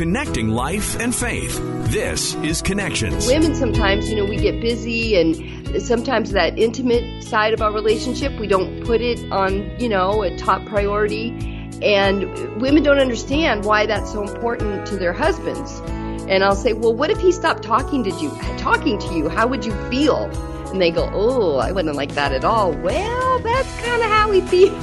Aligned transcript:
connecting 0.00 0.48
life 0.48 0.98
and 0.98 1.14
faith. 1.14 1.60
This 1.90 2.34
is 2.36 2.62
Connections. 2.62 3.26
Women 3.26 3.54
sometimes, 3.54 4.08
you 4.08 4.16
know, 4.16 4.24
we 4.24 4.38
get 4.38 4.58
busy 4.58 5.14
and 5.14 5.82
sometimes 5.82 6.30
that 6.30 6.58
intimate 6.58 7.22
side 7.22 7.52
of 7.52 7.60
our 7.60 7.70
relationship, 7.70 8.32
we 8.40 8.46
don't 8.46 8.82
put 8.82 9.02
it 9.02 9.20
on, 9.30 9.78
you 9.78 9.90
know, 9.90 10.22
a 10.22 10.34
top 10.38 10.64
priority. 10.64 11.28
And 11.82 12.22
women 12.62 12.82
don't 12.82 12.98
understand 12.98 13.66
why 13.66 13.84
that's 13.84 14.10
so 14.10 14.22
important 14.22 14.86
to 14.86 14.96
their 14.96 15.12
husbands. 15.12 15.82
And 16.30 16.44
I'll 16.44 16.56
say, 16.56 16.72
well, 16.72 16.94
what 16.94 17.10
if 17.10 17.20
he 17.20 17.30
stopped 17.30 17.62
talking 17.62 18.02
to 18.04 18.10
you, 18.10 18.30
talking 18.56 18.98
to 19.00 19.14
you? 19.14 19.28
How 19.28 19.46
would 19.48 19.66
you 19.66 19.72
feel? 19.90 20.30
And 20.70 20.80
they 20.80 20.90
go, 20.90 21.10
oh, 21.12 21.58
I 21.58 21.72
wouldn't 21.72 21.94
like 21.94 22.14
that 22.14 22.32
at 22.32 22.42
all. 22.42 22.72
Well, 22.72 23.38
that's 23.40 23.80
kind 23.82 24.02
of 24.02 24.08
how 24.08 24.30
we 24.30 24.40
feel. 24.40 24.74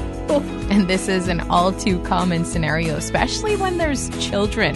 And 0.70 0.88
this 0.88 1.08
is 1.08 1.28
an 1.28 1.40
all 1.50 1.72
too 1.72 1.98
common 2.04 2.46
scenario, 2.46 2.98
especially 2.98 3.56
when 3.56 3.80
there's 3.80 4.10
children 4.20 4.76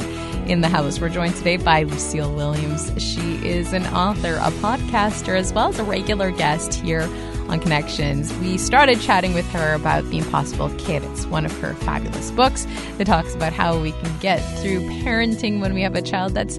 in 0.51 0.59
the 0.59 0.67
house. 0.67 0.99
We're 0.99 1.07
joined 1.07 1.35
today 1.35 1.55
by 1.55 1.83
Lucille 1.83 2.33
Williams. 2.35 2.91
She 2.97 3.35
is 3.47 3.71
an 3.71 3.85
author, 3.87 4.35
a 4.35 4.51
podcaster, 4.59 5.37
as 5.37 5.53
well 5.53 5.69
as 5.69 5.79
a 5.79 5.83
regular 5.83 6.29
guest 6.29 6.73
here 6.73 7.07
on 7.51 7.59
Connections. 7.59 8.33
We 8.35 8.57
started 8.57 9.01
chatting 9.01 9.33
with 9.33 9.45
her 9.51 9.73
about 9.73 10.05
The 10.05 10.19
Impossible 10.19 10.69
Kid. 10.77 11.03
It's 11.03 11.25
one 11.25 11.45
of 11.45 11.59
her 11.59 11.73
fabulous 11.75 12.31
books 12.31 12.65
that 12.97 13.05
talks 13.05 13.35
about 13.35 13.51
how 13.51 13.77
we 13.77 13.91
can 13.91 14.17
get 14.19 14.37
through 14.59 14.79
parenting 15.03 15.59
when 15.59 15.73
we 15.73 15.81
have 15.81 15.93
a 15.93 16.01
child 16.01 16.33
that's 16.33 16.57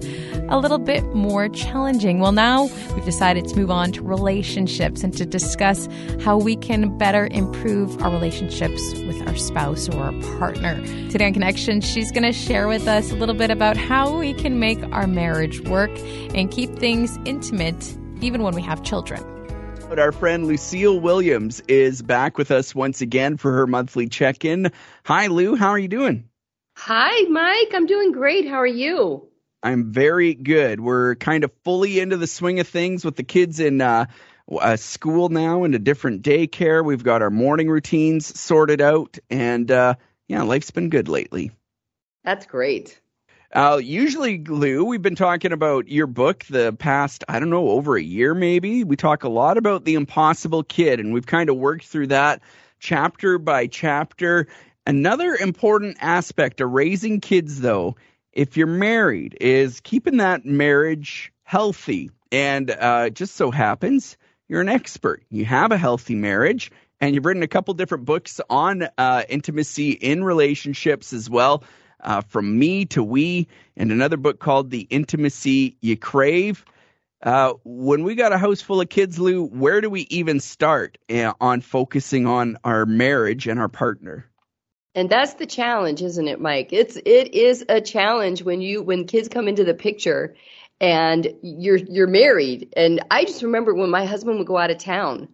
a 0.49 0.59
little 0.59 0.77
bit 0.77 1.03
more 1.15 1.49
challenging. 1.49 2.19
Well, 2.19 2.31
now 2.31 2.69
we've 2.93 3.05
decided 3.05 3.47
to 3.47 3.55
move 3.55 3.71
on 3.71 3.91
to 3.93 4.03
relationships 4.03 5.03
and 5.03 5.15
to 5.17 5.25
discuss 5.25 5.89
how 6.21 6.37
we 6.37 6.55
can 6.55 6.95
better 6.95 7.27
improve 7.31 7.99
our 8.03 8.11
relationships 8.11 8.81
with 9.07 9.27
our 9.27 9.35
spouse 9.35 9.89
or 9.89 9.99
our 9.99 10.37
partner. 10.37 10.79
Today 11.09 11.25
on 11.25 11.33
Connections, 11.33 11.89
she's 11.89 12.11
going 12.11 12.23
to 12.23 12.33
share 12.33 12.67
with 12.67 12.87
us 12.87 13.11
a 13.11 13.15
little 13.15 13.35
bit 13.35 13.49
about 13.49 13.77
how 13.77 14.15
we 14.15 14.33
can 14.33 14.59
make 14.59 14.81
our 14.91 15.07
marriage 15.07 15.59
work 15.61 15.91
and 16.35 16.51
keep 16.51 16.69
things 16.77 17.17
intimate 17.25 17.97
even 18.21 18.43
when 18.43 18.53
we 18.53 18.61
have 18.61 18.83
children. 18.83 19.42
Our 19.99 20.11
friend 20.11 20.47
Lucille 20.47 20.99
Williams 20.99 21.61
is 21.67 22.01
back 22.01 22.37
with 22.37 22.51
us 22.51 22.73
once 22.73 23.01
again 23.01 23.37
for 23.37 23.51
her 23.51 23.67
monthly 23.67 24.07
check 24.07 24.43
in. 24.45 24.71
Hi, 25.05 25.27
Lou. 25.27 25.55
How 25.55 25.69
are 25.69 25.79
you 25.79 25.87
doing? 25.87 26.29
Hi, 26.75 27.23
Mike. 27.29 27.73
I'm 27.73 27.85
doing 27.85 28.11
great. 28.11 28.47
How 28.47 28.57
are 28.57 28.65
you? 28.65 29.27
I'm 29.61 29.91
very 29.91 30.33
good. 30.33 30.79
We're 30.79 31.15
kind 31.15 31.43
of 31.43 31.51
fully 31.63 31.99
into 31.99 32.17
the 32.17 32.27
swing 32.27 32.59
of 32.59 32.67
things 32.67 33.05
with 33.05 33.15
the 33.15 33.23
kids 33.23 33.59
in 33.59 33.81
uh, 33.81 34.07
uh, 34.51 34.75
school 34.75 35.29
now 35.29 35.63
and 35.63 35.75
a 35.75 35.79
different 35.79 36.23
daycare. 36.23 36.83
We've 36.83 37.03
got 37.03 37.21
our 37.21 37.29
morning 37.29 37.69
routines 37.69 38.39
sorted 38.39 38.81
out, 38.81 39.19
and 39.29 39.69
uh, 39.71 39.95
yeah, 40.27 40.43
life's 40.43 40.71
been 40.71 40.89
good 40.89 41.07
lately. 41.07 41.51
That's 42.23 42.45
great. 42.45 42.99
Uh, 43.53 43.79
usually, 43.81 44.39
Lou, 44.39 44.83
we've 44.83 45.03
been 45.03 45.15
talking 45.15 45.51
about 45.51 45.87
your 45.87 46.07
book 46.07 46.43
the 46.49 46.73
past, 46.73 47.23
I 47.29 47.37
don't 47.37 47.51
know, 47.51 47.69
over 47.69 47.95
a 47.95 48.01
year 48.01 48.33
maybe. 48.33 48.83
We 48.83 48.95
talk 48.95 49.23
a 49.23 49.29
lot 49.29 49.59
about 49.59 49.85
The 49.85 49.93
Impossible 49.93 50.63
Kid, 50.63 50.99
and 50.99 51.13
we've 51.13 51.27
kind 51.27 51.51
of 51.51 51.57
worked 51.57 51.85
through 51.85 52.07
that 52.07 52.41
chapter 52.79 53.37
by 53.37 53.67
chapter. 53.67 54.47
Another 54.87 55.35
important 55.35 55.97
aspect 56.01 56.61
of 56.61 56.71
raising 56.71 57.21
kids, 57.21 57.61
though, 57.61 57.95
if 58.31 58.57
you're 58.57 58.65
married, 58.65 59.37
is 59.39 59.81
keeping 59.81 60.17
that 60.17 60.45
marriage 60.45 61.31
healthy. 61.43 62.09
And 62.31 62.71
uh, 62.71 63.11
just 63.11 63.35
so 63.35 63.51
happens 63.51 64.17
you're 64.47 64.61
an 64.61 64.69
expert. 64.69 65.23
You 65.29 65.45
have 65.45 65.71
a 65.71 65.77
healthy 65.77 66.15
marriage, 66.15 66.71
and 66.99 67.13
you've 67.13 67.25
written 67.25 67.43
a 67.43 67.47
couple 67.47 67.75
different 67.75 68.05
books 68.05 68.41
on 68.49 68.87
uh, 68.97 69.23
intimacy 69.29 69.91
in 69.91 70.23
relationships 70.23 71.13
as 71.13 71.29
well 71.29 71.63
uh, 72.03 72.21
From 72.21 72.59
Me 72.59 72.85
to 72.85 73.03
We, 73.03 73.47
and 73.75 73.91
another 73.91 74.17
book 74.17 74.39
called 74.39 74.69
The 74.69 74.81
Intimacy 74.81 75.77
You 75.81 75.97
Crave. 75.97 76.65
Uh, 77.21 77.53
when 77.63 78.03
we 78.03 78.15
got 78.15 78.33
a 78.33 78.37
house 78.37 78.61
full 78.61 78.81
of 78.81 78.89
kids, 78.89 79.17
Lou, 79.17 79.45
where 79.45 79.79
do 79.79 79.89
we 79.89 80.01
even 80.09 80.39
start 80.39 80.97
uh, 81.09 81.33
on 81.39 81.61
focusing 81.61 82.27
on 82.27 82.57
our 82.63 82.85
marriage 82.85 83.47
and 83.47 83.59
our 83.59 83.69
partner? 83.69 84.29
And 84.95 85.09
that's 85.09 85.35
the 85.35 85.45
challenge, 85.45 86.01
isn't 86.01 86.27
it, 86.27 86.39
Mike? 86.39 86.69
It's 86.71 86.97
it 86.97 87.33
is 87.33 87.65
a 87.67 87.81
challenge 87.81 88.43
when 88.43 88.61
you 88.61 88.83
when 88.83 89.05
kids 89.05 89.27
come 89.27 89.47
into 89.47 89.63
the 89.63 89.73
picture 89.73 90.35
and 90.79 91.27
you're 91.41 91.77
you're 91.77 92.07
married. 92.07 92.73
And 92.77 93.01
I 93.09 93.23
just 93.23 93.41
remember 93.41 93.73
when 93.73 93.89
my 93.89 94.05
husband 94.05 94.37
would 94.37 94.47
go 94.47 94.57
out 94.57 94.69
of 94.69 94.77
town 94.77 95.29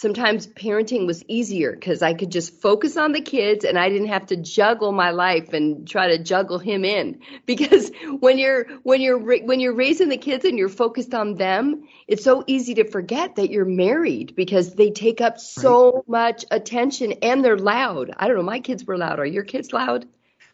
sometimes 0.00 0.46
parenting 0.46 1.06
was 1.06 1.22
easier 1.28 1.72
because 1.72 2.00
I 2.00 2.14
could 2.14 2.32
just 2.32 2.58
focus 2.62 2.96
on 2.96 3.12
the 3.12 3.20
kids 3.20 3.66
and 3.66 3.78
I 3.78 3.90
didn't 3.90 4.08
have 4.08 4.24
to 4.26 4.36
juggle 4.36 4.92
my 4.92 5.10
life 5.10 5.52
and 5.52 5.86
try 5.86 6.08
to 6.08 6.22
juggle 6.22 6.58
him 6.58 6.84
in. 6.84 7.20
Because 7.46 7.90
when 8.20 8.38
you're 8.38 8.64
when 8.84 9.00
you're 9.00 9.18
when 9.18 9.58
you're 9.58 9.74
raising 9.74 10.08
the 10.08 10.16
kids 10.16 10.44
and 10.44 10.56
you're 10.56 10.68
focused 10.68 11.14
on 11.14 11.34
them, 11.34 11.82
it's 12.06 12.22
so 12.22 12.44
easy 12.46 12.74
to 12.74 12.84
forget 12.88 13.36
that 13.36 13.50
you're 13.50 13.64
married 13.64 14.36
because 14.36 14.74
they 14.74 14.90
take 14.90 15.20
up 15.20 15.40
so 15.40 15.92
right. 15.92 16.08
much 16.08 16.44
attention 16.50 17.14
and 17.22 17.44
they're 17.44 17.58
loud. 17.58 18.12
I 18.16 18.28
don't 18.28 18.36
know, 18.36 18.42
my 18.42 18.60
kids 18.60 18.84
were 18.84 18.96
loud. 18.96 19.18
Are 19.18 19.26
your 19.26 19.42
kids 19.42 19.72
loud? 19.72 20.06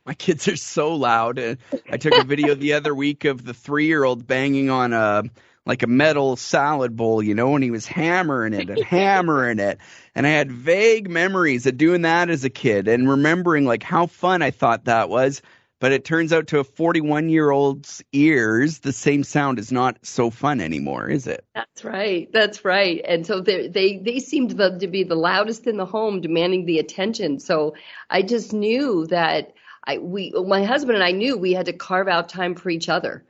My 0.06 0.14
kids 0.14 0.48
are 0.48 0.56
so 0.56 0.94
loud. 0.94 1.38
Uh, 1.38 1.56
I 1.90 1.98
took 1.98 2.14
a 2.14 2.24
video 2.24 2.54
the 2.54 2.72
other 2.72 2.94
week 2.94 3.24
of 3.24 3.44
the 3.44 3.54
three 3.54 3.86
year 3.86 4.04
old 4.04 4.26
banging 4.26 4.70
on 4.70 4.92
a 4.92 5.24
like 5.66 5.82
a 5.82 5.88
metal 5.88 6.36
salad 6.36 6.96
bowl, 6.96 7.22
you 7.22 7.34
know, 7.34 7.54
and 7.56 7.64
he 7.64 7.72
was 7.72 7.86
hammering 7.86 8.54
it 8.54 8.70
and 8.70 8.82
hammering 8.84 9.58
it. 9.58 9.78
And 10.14 10.26
I 10.26 10.30
had 10.30 10.50
vague 10.50 11.10
memories 11.10 11.66
of 11.66 11.76
doing 11.76 12.02
that 12.02 12.30
as 12.30 12.44
a 12.44 12.50
kid 12.50 12.86
and 12.86 13.10
remembering 13.10 13.64
like 13.66 13.82
how 13.82 14.06
fun 14.06 14.42
I 14.42 14.52
thought 14.52 14.84
that 14.84 15.08
was. 15.08 15.42
But 15.78 15.92
it 15.92 16.06
turns 16.06 16.32
out 16.32 16.46
to 16.48 16.60
a 16.60 16.64
41 16.64 17.28
year 17.28 17.50
old's 17.50 18.02
ears, 18.12 18.78
the 18.78 18.94
same 18.94 19.22
sound 19.24 19.58
is 19.58 19.70
not 19.70 19.98
so 20.06 20.30
fun 20.30 20.62
anymore, 20.62 21.10
is 21.10 21.26
it? 21.26 21.44
That's 21.54 21.84
right. 21.84 22.32
That's 22.32 22.64
right. 22.64 23.04
And 23.06 23.26
so 23.26 23.40
they 23.40 23.68
they, 23.68 23.98
they 23.98 24.20
seemed 24.20 24.56
to, 24.56 24.78
to 24.78 24.86
be 24.86 25.04
the 25.04 25.16
loudest 25.16 25.66
in 25.66 25.76
the 25.76 25.84
home, 25.84 26.22
demanding 26.22 26.64
the 26.64 26.78
attention. 26.78 27.40
So 27.40 27.74
I 28.08 28.22
just 28.22 28.54
knew 28.54 29.06
that 29.08 29.52
I 29.84 29.98
we 29.98 30.30
my 30.30 30.64
husband 30.64 30.94
and 30.94 31.04
I 31.04 31.10
knew 31.10 31.36
we 31.36 31.52
had 31.52 31.66
to 31.66 31.74
carve 31.74 32.08
out 32.08 32.30
time 32.30 32.54
for 32.54 32.70
each 32.70 32.88
other 32.88 33.24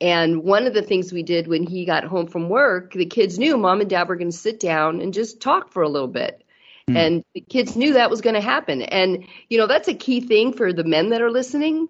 and 0.00 0.42
one 0.42 0.66
of 0.66 0.72
the 0.72 0.82
things 0.82 1.12
we 1.12 1.22
did 1.22 1.46
when 1.46 1.62
he 1.62 1.84
got 1.84 2.04
home 2.04 2.26
from 2.26 2.48
work, 2.48 2.92
the 2.92 3.06
kids 3.06 3.38
knew 3.38 3.56
mom 3.56 3.80
and 3.80 3.90
dad 3.90 4.08
were 4.08 4.16
going 4.16 4.30
to 4.30 4.36
sit 4.36 4.58
down 4.58 5.00
and 5.00 5.12
just 5.12 5.40
talk 5.40 5.70
for 5.70 5.82
a 5.82 5.88
little 5.88 6.08
bit. 6.08 6.42
Mm. 6.88 6.96
And 6.96 7.24
the 7.34 7.42
kids 7.42 7.76
knew 7.76 7.94
that 7.94 8.10
was 8.10 8.22
going 8.22 8.34
to 8.34 8.40
happen. 8.40 8.80
And, 8.82 9.26
you 9.48 9.58
know, 9.58 9.66
that's 9.66 9.88
a 9.88 9.94
key 9.94 10.20
thing 10.22 10.54
for 10.54 10.72
the 10.72 10.84
men 10.84 11.10
that 11.10 11.20
are 11.20 11.30
listening. 11.30 11.88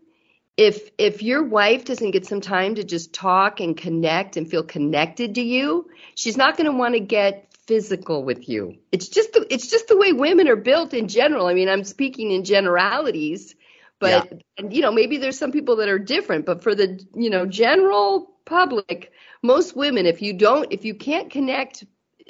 If 0.57 0.91
if 0.99 1.23
your 1.23 1.45
wife 1.45 1.85
doesn't 1.85 2.11
get 2.11 2.27
some 2.27 2.41
time 2.41 2.75
to 2.75 2.85
just 2.85 3.15
talk 3.15 3.61
and 3.61 3.77
connect 3.77 4.37
and 4.37 4.51
feel 4.51 4.65
connected 4.65 5.37
to 5.37 5.41
you, 5.41 5.89
she's 6.17 6.37
not 6.37 6.57
going 6.57 6.67
to 6.67 6.77
want 6.77 6.95
to 6.95 7.01
get 7.01 7.47
physical 7.67 8.25
with 8.25 8.49
you. 8.49 8.77
It's 8.91 9.09
just 9.09 9.33
the, 9.33 9.47
it's 9.49 9.71
just 9.71 9.87
the 9.87 9.97
way 9.97 10.13
women 10.13 10.49
are 10.49 10.57
built 10.57 10.93
in 10.93 11.07
general. 11.07 11.47
I 11.47 11.55
mean, 11.55 11.69
I'm 11.69 11.85
speaking 11.85 12.33
in 12.33 12.45
generalities 12.45 13.55
but 14.01 14.33
yeah. 14.33 14.39
and, 14.59 14.73
you 14.75 14.83
know, 14.83 14.91
maybe 14.91 15.19
there's 15.19 15.39
some 15.39 15.53
people 15.53 15.77
that 15.77 15.89
are 15.89 15.99
different, 15.99 16.47
but 16.47 16.63
for 16.63 16.75
the 16.75 17.01
you 17.15 17.31
know 17.31 17.47
general 17.47 18.33
public, 18.45 19.13
most 19.43 19.77
women, 19.77 20.07
if 20.07 20.21
you 20.21 20.33
don't, 20.33 20.73
if 20.73 20.85
you 20.85 20.95
can't 20.95 21.31
connect 21.31 21.85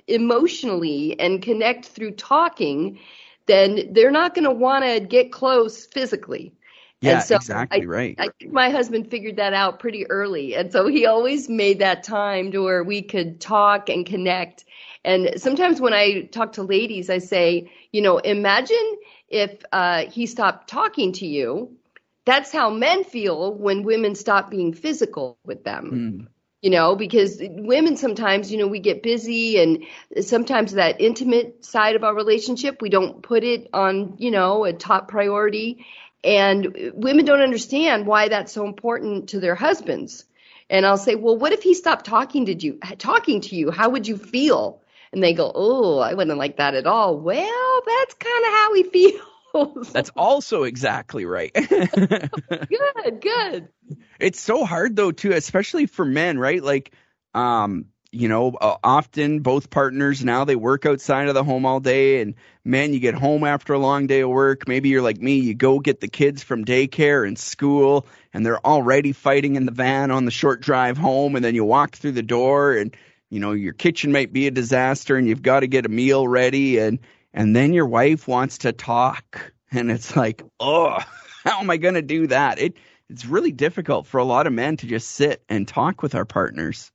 emotionally 0.06 1.19
and 1.19 1.41
connect 1.41 1.86
through 1.86 2.10
talking, 2.12 2.98
then 3.47 3.92
they're 3.92 4.10
not 4.10 4.34
going 4.34 4.44
to 4.44 4.50
want 4.50 4.84
to 4.84 5.00
get 5.00 5.32
close 5.32 5.86
physically. 5.86 6.53
Yeah, 7.00 7.20
so 7.20 7.36
exactly 7.36 7.82
I, 7.82 7.84
right. 7.87 8.14
I 8.19 8.28
think 8.38 8.52
my 8.52 8.69
husband 8.69 9.10
figured 9.10 9.37
that 9.37 9.54
out 9.54 9.78
pretty 9.78 10.08
early. 10.10 10.54
And 10.54 10.70
so 10.70 10.87
he 10.87 11.06
always 11.06 11.48
made 11.48 11.78
that 11.78 12.02
time 12.02 12.52
to 12.52 12.62
where 12.62 12.84
we 12.84 13.00
could 13.00 13.41
talk 13.41 13.88
and 13.88 14.04
connect. 14.04 14.66
And 15.05 15.41
sometimes 15.41 15.81
when 15.81 15.94
I 15.94 16.22
talk 16.22 16.55
to 16.55 16.62
ladies, 16.62 17.09
I 17.09 17.19
say, 17.19 17.71
you 17.91 18.03
know, 18.03 18.19
imagine 18.19 18.97
if 19.28 19.62
uh, 19.72 20.06
he 20.06 20.27
stopped 20.27 20.69
talking 20.69 21.12
to 21.15 21.27
you. 21.27 21.77
That's 22.27 22.53
how 22.53 22.71
men 22.71 23.05
feel 23.05 23.55
when 23.55 23.83
women 23.83 24.15
stop 24.15 24.50
being 24.50 24.75
physical 24.75 25.38
with 25.44 25.64
them. 25.64 25.91
Mm. 25.93 26.29
You 26.61 26.69
know, 26.69 26.94
because 26.94 27.38
women 27.41 27.97
sometimes, 27.97 28.52
you 28.52 28.58
know, 28.58 28.67
we 28.67 28.81
get 28.81 29.02
busy 29.02 29.58
and 29.58 29.85
sometimes 30.20 30.73
that 30.73 31.00
intimate 31.00 31.64
side 31.64 31.96
of 31.96 32.05
our 32.05 32.14
relationship, 32.14 32.82
we 32.82 32.91
don't 32.91 33.23
put 33.23 33.44
it 33.44 33.70
on, 33.73 34.17
you 34.19 34.31
know, 34.31 34.67
a 34.67 34.75
top 34.75 35.08
priority. 35.08 35.87
And 36.23 36.93
women 36.93 37.25
don't 37.25 37.41
understand 37.41 38.06
why 38.06 38.29
that's 38.29 38.53
so 38.53 38.67
important 38.67 39.31
to 39.31 39.41
their 39.41 39.55
husbands. 39.55 40.26
And 40.69 40.85
I'll 40.85 40.99
say, 40.99 41.14
well, 41.14 41.38
what 41.38 41.53
if 41.53 41.62
he 41.62 41.73
stopped 41.73 42.05
talking 42.05 42.44
to 42.46 42.55
you, 42.55 42.79
talking 42.99 43.41
to 43.41 43.56
you? 43.56 43.70
How 43.70 43.88
would 43.88 44.06
you 44.06 44.19
feel? 44.19 44.80
And 45.12 45.22
they 45.22 45.34
go, 45.34 45.50
"Oh, 45.54 45.98
I 45.98 46.14
wouldn't 46.14 46.38
like 46.38 46.56
that 46.58 46.74
at 46.74 46.86
all." 46.86 47.18
Well, 47.18 47.82
that's 47.86 48.14
kind 48.14 48.44
of 48.46 48.52
how 48.52 48.72
we 48.72 48.82
feel. 48.92 49.20
That's 49.92 50.10
also 50.16 50.62
exactly 50.62 51.24
right. 51.24 51.52
good, 51.54 53.20
good. 53.20 53.68
It's 54.20 54.40
so 54.40 54.64
hard 54.64 54.96
though 54.96 55.12
too, 55.12 55.32
especially 55.32 55.86
for 55.86 56.04
men, 56.04 56.38
right? 56.38 56.62
Like 56.62 56.92
um 57.34 57.86
you 58.12 58.28
know, 58.28 58.48
uh, 58.60 58.76
often 58.82 59.38
both 59.38 59.70
partners 59.70 60.24
now 60.24 60.44
they 60.44 60.56
work 60.56 60.84
outside 60.84 61.28
of 61.28 61.34
the 61.34 61.44
home 61.44 61.64
all 61.64 61.78
day 61.78 62.20
and 62.20 62.34
man, 62.64 62.92
you 62.92 62.98
get 62.98 63.14
home 63.14 63.44
after 63.44 63.72
a 63.72 63.78
long 63.78 64.08
day 64.08 64.20
of 64.20 64.28
work. 64.30 64.66
Maybe 64.66 64.88
you're 64.88 65.02
like 65.02 65.20
me, 65.20 65.36
you 65.36 65.54
go 65.54 65.78
get 65.78 66.00
the 66.00 66.08
kids 66.08 66.42
from 66.42 66.64
daycare 66.64 67.26
and 67.26 67.38
school 67.38 68.06
and 68.32 68.44
they're 68.44 68.64
already 68.64 69.12
fighting 69.12 69.54
in 69.56 69.64
the 69.64 69.72
van 69.72 70.10
on 70.10 70.24
the 70.24 70.32
short 70.32 70.60
drive 70.60 70.98
home 70.98 71.36
and 71.36 71.44
then 71.44 71.54
you 71.54 71.64
walk 71.64 71.96
through 71.96 72.12
the 72.12 72.22
door 72.22 72.72
and 72.72 72.96
you 73.31 73.41
know, 73.41 73.53
your 73.53 73.73
kitchen 73.73 74.12
might 74.12 74.32
be 74.32 74.47
a 74.47 74.50
disaster 74.50 75.17
and 75.17 75.27
you've 75.27 75.43
got 75.43 75.61
to 75.61 75.67
get 75.67 75.87
a 75.87 75.88
meal 75.88 76.27
ready 76.29 76.79
and 76.79 76.99
and 77.32 77.55
then 77.55 77.73
your 77.73 77.87
wife 77.87 78.27
wants 78.27 78.59
to 78.59 78.73
talk 78.73 79.53
and 79.71 79.91
it's 79.91 80.17
like, 80.17 80.43
"Oh, 80.59 80.99
how 81.44 81.61
am 81.61 81.71
I 81.71 81.77
going 81.77 81.94
to 81.94 82.03
do 82.03 82.27
that?" 82.27 82.59
It 82.59 82.77
it's 83.09 83.27
really 83.27 83.53
difficult 83.53 84.06
for 84.06 84.19
a 84.19 84.25
lot 84.25 84.47
of 84.47 84.53
men 84.53 84.77
to 84.79 84.87
just 84.87 85.12
sit 85.12 85.43
and 85.49 85.67
talk 85.67 86.03
with 86.03 86.15
our 86.15 86.25
partners. 86.25 86.93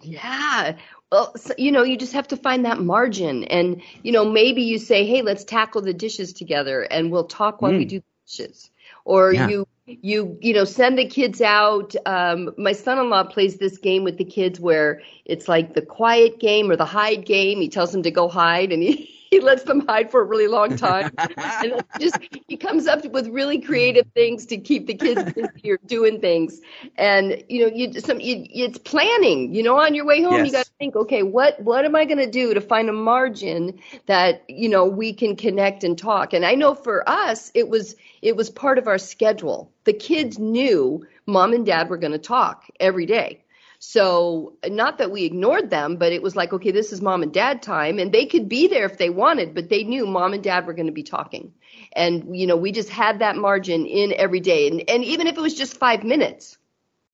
Yeah. 0.00 0.76
Well, 1.10 1.36
so, 1.36 1.54
you 1.58 1.72
know, 1.72 1.82
you 1.82 1.96
just 1.98 2.14
have 2.14 2.28
to 2.28 2.36
find 2.36 2.64
that 2.64 2.80
margin. 2.80 3.44
And, 3.44 3.82
you 4.02 4.12
know, 4.12 4.24
maybe 4.24 4.62
you 4.62 4.78
say, 4.78 5.04
hey, 5.04 5.22
let's 5.22 5.44
tackle 5.44 5.82
the 5.82 5.92
dishes 5.92 6.32
together 6.32 6.82
and 6.82 7.10
we'll 7.10 7.24
talk 7.24 7.60
while 7.60 7.72
mm. 7.72 7.78
we 7.78 7.84
do 7.84 7.98
the 7.98 8.04
dishes. 8.26 8.70
Or 9.04 9.32
yeah. 9.32 9.48
you, 9.48 9.66
you, 9.86 10.38
you 10.40 10.54
know, 10.54 10.64
send 10.64 10.98
the 10.98 11.06
kids 11.06 11.40
out. 11.40 11.94
Um, 12.06 12.52
my 12.56 12.72
son 12.72 12.98
in 12.98 13.10
law 13.10 13.24
plays 13.24 13.56
this 13.56 13.78
game 13.78 14.04
with 14.04 14.18
the 14.18 14.24
kids 14.24 14.60
where 14.60 15.02
it's 15.24 15.48
like 15.48 15.74
the 15.74 15.82
quiet 15.82 16.38
game 16.38 16.70
or 16.70 16.76
the 16.76 16.84
hide 16.84 17.26
game. 17.26 17.60
He 17.60 17.68
tells 17.68 17.92
them 17.92 18.02
to 18.02 18.10
go 18.10 18.28
hide 18.28 18.72
and 18.72 18.82
he, 18.82 19.08
he 19.32 19.40
lets 19.40 19.62
them 19.62 19.80
hide 19.86 20.10
for 20.10 20.20
a 20.20 20.24
really 20.24 20.46
long 20.46 20.76
time. 20.76 21.10
and 21.18 21.82
just 21.98 22.18
he 22.48 22.56
comes 22.58 22.86
up 22.86 23.02
with 23.06 23.26
really 23.28 23.58
creative 23.58 24.06
things 24.14 24.44
to 24.44 24.58
keep 24.58 24.86
the 24.86 24.94
kids 24.94 25.32
busy 25.32 25.70
or 25.70 25.78
doing 25.86 26.20
things. 26.20 26.60
And 26.98 27.42
you 27.48 27.62
know, 27.62 27.74
you 27.74 27.98
some 27.98 28.20
you, 28.20 28.46
it's 28.50 28.76
planning. 28.76 29.54
You 29.54 29.62
know, 29.62 29.80
on 29.80 29.94
your 29.94 30.04
way 30.04 30.22
home, 30.22 30.34
yes. 30.34 30.46
you 30.46 30.52
got 30.52 30.66
to 30.66 30.72
think, 30.78 30.96
okay, 30.96 31.22
what 31.22 31.58
what 31.60 31.86
am 31.86 31.96
I 31.96 32.04
going 32.04 32.18
to 32.18 32.30
do 32.30 32.52
to 32.52 32.60
find 32.60 32.90
a 32.90 32.92
margin 32.92 33.80
that 34.04 34.44
you 34.48 34.68
know 34.68 34.84
we 34.84 35.14
can 35.14 35.34
connect 35.34 35.82
and 35.82 35.96
talk. 35.96 36.34
And 36.34 36.44
I 36.44 36.54
know 36.54 36.74
for 36.74 37.08
us, 37.08 37.50
it 37.54 37.70
was 37.70 37.96
it 38.20 38.36
was 38.36 38.50
part 38.50 38.76
of 38.76 38.86
our 38.86 38.98
schedule. 38.98 39.72
The 39.84 39.94
kids 39.94 40.38
knew 40.38 41.06
mom 41.24 41.54
and 41.54 41.64
dad 41.64 41.88
were 41.88 41.96
going 41.96 42.12
to 42.12 42.18
talk 42.18 42.66
every 42.78 43.06
day. 43.06 43.42
So, 43.84 44.52
not 44.64 44.98
that 44.98 45.10
we 45.10 45.24
ignored 45.24 45.68
them, 45.68 45.96
but 45.96 46.12
it 46.12 46.22
was 46.22 46.36
like, 46.36 46.52
okay, 46.52 46.70
this 46.70 46.92
is 46.92 47.02
mom 47.02 47.24
and 47.24 47.32
dad 47.32 47.62
time. 47.62 47.98
And 47.98 48.12
they 48.12 48.26
could 48.26 48.48
be 48.48 48.68
there 48.68 48.86
if 48.86 48.96
they 48.96 49.10
wanted, 49.10 49.56
but 49.56 49.70
they 49.70 49.82
knew 49.82 50.06
mom 50.06 50.34
and 50.34 50.42
dad 50.42 50.68
were 50.68 50.72
going 50.72 50.86
to 50.86 50.92
be 50.92 51.02
talking. 51.02 51.52
And, 51.92 52.38
you 52.38 52.46
know, 52.46 52.54
we 52.54 52.70
just 52.70 52.88
had 52.88 53.18
that 53.18 53.34
margin 53.34 53.86
in 53.86 54.12
every 54.12 54.38
day. 54.38 54.68
And, 54.68 54.88
and 54.88 55.04
even 55.04 55.26
if 55.26 55.36
it 55.36 55.40
was 55.40 55.54
just 55.54 55.78
five 55.78 56.04
minutes. 56.04 56.58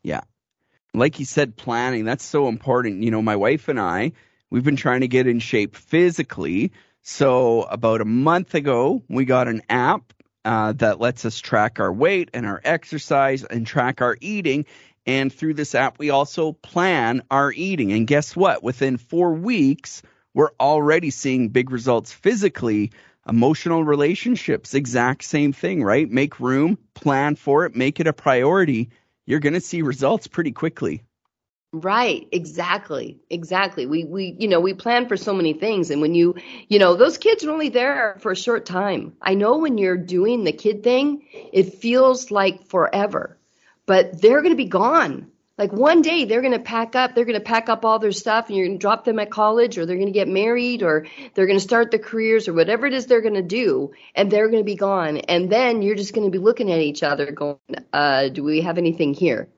Yeah. 0.03 0.21
Like 0.93 1.19
you 1.19 1.25
said, 1.25 1.57
planning, 1.57 2.05
that's 2.05 2.23
so 2.23 2.49
important. 2.49 3.03
You 3.03 3.13
know, 3.13 3.23
my 3.23 3.37
wife 3.37 3.69
and 3.69 3.81
I, 3.81 4.13
we've 4.51 4.63
been 4.63 4.77
trying 4.77 5.01
to 5.01 5.09
get 5.09 5.27
in 5.27 5.39
shape 5.39 5.75
physically. 5.75 6.73
So, 7.01 7.63
about 7.63 8.03
a 8.03 8.05
month 8.05 8.55
ago, 8.55 9.03
we 9.09 9.25
got 9.25 9.49
an 9.49 9.63
app 9.71 10.13
uh, 10.45 10.73
that 10.73 11.01
lets 11.01 11.25
us 11.25 11.39
track 11.41 11.79
our 11.79 11.93
weight 11.93 12.31
and 12.33 12.47
our 12.47 12.61
exercise 12.65 13.45
and 13.45 13.67
track 13.67 14.01
our 14.01 14.17
eating. 14.21 14.65
And 15.09 15.33
through 15.33 15.55
this 15.55 15.75
app, 15.75 15.99
we 15.99 16.11
also 16.11 16.53
plan 16.53 17.23
our 17.31 17.51
eating. 17.51 17.93
And 17.93 18.07
guess 18.07 18.37
what? 18.37 18.63
Within 18.63 18.99
four 18.99 19.33
weeks, 19.33 20.03
we're 20.35 20.51
already 20.61 21.09
seeing 21.09 21.49
big 21.49 21.71
results 21.71 22.13
physically. 22.13 22.93
Emotional 23.27 23.83
relationships, 23.83 24.75
exact 24.75 25.25
same 25.25 25.55
thing, 25.55 25.83
right? 25.83 26.11
Make 26.11 26.41
room, 26.41 26.77
plan 26.93 27.37
for 27.37 27.65
it, 27.65 27.75
make 27.75 28.01
it 28.01 28.07
a 28.07 28.13
priority. 28.13 28.91
You're 29.25 29.41
going 29.41 29.55
to 29.55 29.63
see 29.63 29.81
results 29.81 30.27
pretty 30.27 30.53
quickly. 30.53 31.03
Right, 31.73 32.29
exactly. 32.31 33.19
Exactly. 33.31 33.87
We 33.87 34.05
we 34.05 34.37
you 34.39 34.49
know, 34.49 34.61
we 34.61 34.75
plan 34.75 35.09
for 35.09 35.17
so 35.17 35.33
many 35.33 35.55
things 35.55 35.91
and 35.91 36.03
when 36.03 36.15
you, 36.15 36.35
you 36.69 36.79
know, 36.79 36.97
those 36.97 37.17
kids 37.17 37.45
are 37.45 37.51
only 37.51 37.71
there 37.71 38.19
for 38.21 38.33
a 38.33 38.37
short 38.37 38.67
time. 38.67 39.15
I 39.23 39.35
know 39.35 39.57
when 39.57 39.79
you're 39.79 39.97
doing 39.97 40.45
the 40.45 40.53
kid 40.53 40.83
thing, 40.83 41.25
it 41.53 41.75
feels 41.75 42.31
like 42.31 42.67
forever 42.67 43.38
but 43.89 44.21
they're 44.21 44.43
going 44.43 44.53
to 44.53 44.57
be 44.57 44.67
gone. 44.67 45.33
Like 45.57 45.73
one 45.73 46.03
day 46.03 46.27
they're 46.27 46.43
going 46.43 46.53
to 46.53 46.61
pack 46.61 46.95
up, 46.95 47.15
they're 47.15 47.25
going 47.25 47.39
to 47.39 47.45
pack 47.45 47.69
up 47.69 47.85
all 47.85 47.99
their 47.99 48.13
stuff 48.13 48.47
and 48.47 48.57
you're 48.57 48.67
going 48.67 48.79
to 48.79 48.81
drop 48.81 49.05
them 49.05 49.19
at 49.19 49.31
college 49.31 49.77
or 49.77 49.87
they're 49.87 49.97
going 49.97 50.07
to 50.07 50.13
get 50.13 50.29
married 50.29 50.85
or 50.85 51.07
they're 51.35 51.47
going 51.47 51.59
to 51.59 51.65
start 51.65 51.91
their 51.91 51.99
careers 51.99 52.47
or 52.47 52.53
whatever 52.53 52.87
it 52.87 52.93
is 52.93 53.07
they're 53.07 53.23
going 53.23 53.35
to 53.35 53.43
do 53.43 53.91
and 54.15 54.31
they're 54.31 54.49
going 54.49 54.61
to 54.61 54.65
be 54.65 54.77
gone. 54.77 55.17
And 55.17 55.51
then 55.51 55.83
you're 55.83 55.97
just 55.97 56.15
going 56.15 56.27
to 56.27 56.31
be 56.31 56.39
looking 56.39 56.71
at 56.71 56.79
each 56.79 57.03
other 57.03 57.33
going, 57.33 57.57
uh, 57.93 58.29
do 58.29 58.45
we 58.45 58.61
have 58.61 58.79
anything 58.79 59.15
here? 59.15 59.49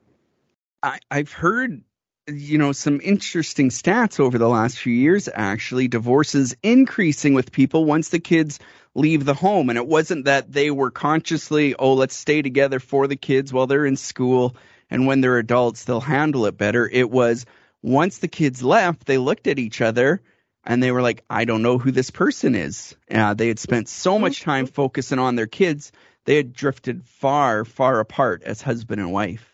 I, 0.81 0.97
I've 1.11 1.31
heard 1.31 1.83
you 2.27 2.57
know 2.57 2.71
some 2.71 3.01
interesting 3.01 3.69
stats 3.69 4.19
over 4.19 4.37
the 4.37 4.47
last 4.47 4.77
few 4.77 4.93
years 4.93 5.27
actually 5.33 5.87
divorces 5.87 6.55
increasing 6.61 7.33
with 7.33 7.51
people 7.51 7.85
once 7.85 8.09
the 8.09 8.19
kids 8.19 8.59
leave 8.93 9.25
the 9.25 9.33
home. 9.33 9.69
And 9.69 9.77
it 9.77 9.87
wasn't 9.87 10.25
that 10.25 10.51
they 10.51 10.71
were 10.71 10.91
consciously, 10.91 11.75
oh, 11.75 11.93
let's 11.93 12.15
stay 12.15 12.41
together 12.41 12.79
for 12.79 13.07
the 13.07 13.15
kids 13.15 13.53
while 13.53 13.67
they're 13.67 13.85
in 13.85 13.97
school. 13.97 14.55
And 14.89 15.07
when 15.07 15.21
they're 15.21 15.37
adults, 15.37 15.85
they'll 15.85 16.01
handle 16.01 16.45
it 16.45 16.57
better. 16.57 16.87
It 16.87 17.09
was 17.09 17.45
once 17.81 18.17
the 18.17 18.27
kids 18.27 18.61
left, 18.61 19.05
they 19.05 19.17
looked 19.17 19.47
at 19.47 19.59
each 19.59 19.81
other 19.81 20.21
and 20.63 20.83
they 20.83 20.91
were 20.91 21.01
like, 21.01 21.23
I 21.29 21.45
don't 21.45 21.63
know 21.63 21.77
who 21.77 21.91
this 21.91 22.11
person 22.11 22.53
is. 22.53 22.95
Uh, 23.09 23.33
they 23.33 23.47
had 23.47 23.59
spent 23.59 23.89
so 23.89 24.19
much 24.19 24.41
time 24.41 24.67
focusing 24.67 25.19
on 25.19 25.35
their 25.35 25.47
kids, 25.47 25.91
they 26.25 26.35
had 26.35 26.53
drifted 26.53 27.03
far, 27.05 27.65
far 27.65 27.99
apart 27.99 28.43
as 28.43 28.61
husband 28.61 29.01
and 29.01 29.11
wife. 29.11 29.50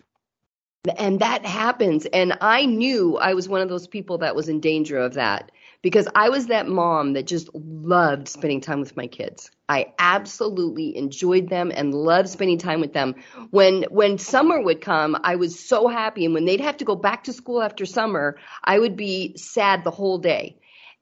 And 0.98 1.20
that 1.20 1.46
happens. 1.46 2.06
And 2.06 2.38
I 2.42 2.66
knew 2.66 3.18
I 3.18 3.34
was 3.34 3.50
one 3.50 3.62
of 3.62 3.70
those 3.70 3.88
people 3.88 4.20
that 4.20 4.36
was 4.36 4.50
in 4.50 4.60
danger 4.60 4.98
of 4.98 5.16
that 5.16 5.52
because 5.82 6.08
I 6.16 6.30
was 6.30 6.48
that 6.48 6.68
mom 6.68 7.14
that 7.14 7.28
just 7.28 7.50
loved 7.54 8.28
spending 8.28 8.62
time 8.62 8.80
with 8.80 8.96
my 8.96 9.08
kids. 9.08 9.52
I 9.70 9.94
absolutely 10.00 10.96
enjoyed 10.96 11.50
them 11.50 11.72
and 11.76 11.94
loved 11.94 12.30
spending 12.30 12.58
time 12.58 12.80
with 12.80 12.94
them. 12.94 13.16
When 13.52 13.84
when 13.90 14.18
summer 14.18 14.62
would 14.62 14.82
come, 14.82 15.18
I 15.24 15.36
was 15.36 15.60
so 15.60 15.88
happy 15.88 16.26
and 16.26 16.34
when 16.34 16.46
they'd 16.46 16.62
have 16.62 16.78
to 16.78 16.86
go 16.86 16.96
back 16.96 17.26
to 17.26 17.34
school 17.34 17.62
after 17.62 17.86
summer, 17.86 18.38
I 18.64 18.80
would 18.80 18.96
be 18.96 19.36
sad 19.38 19.84
the 19.84 19.92
whole 19.92 20.18
day. 20.20 20.58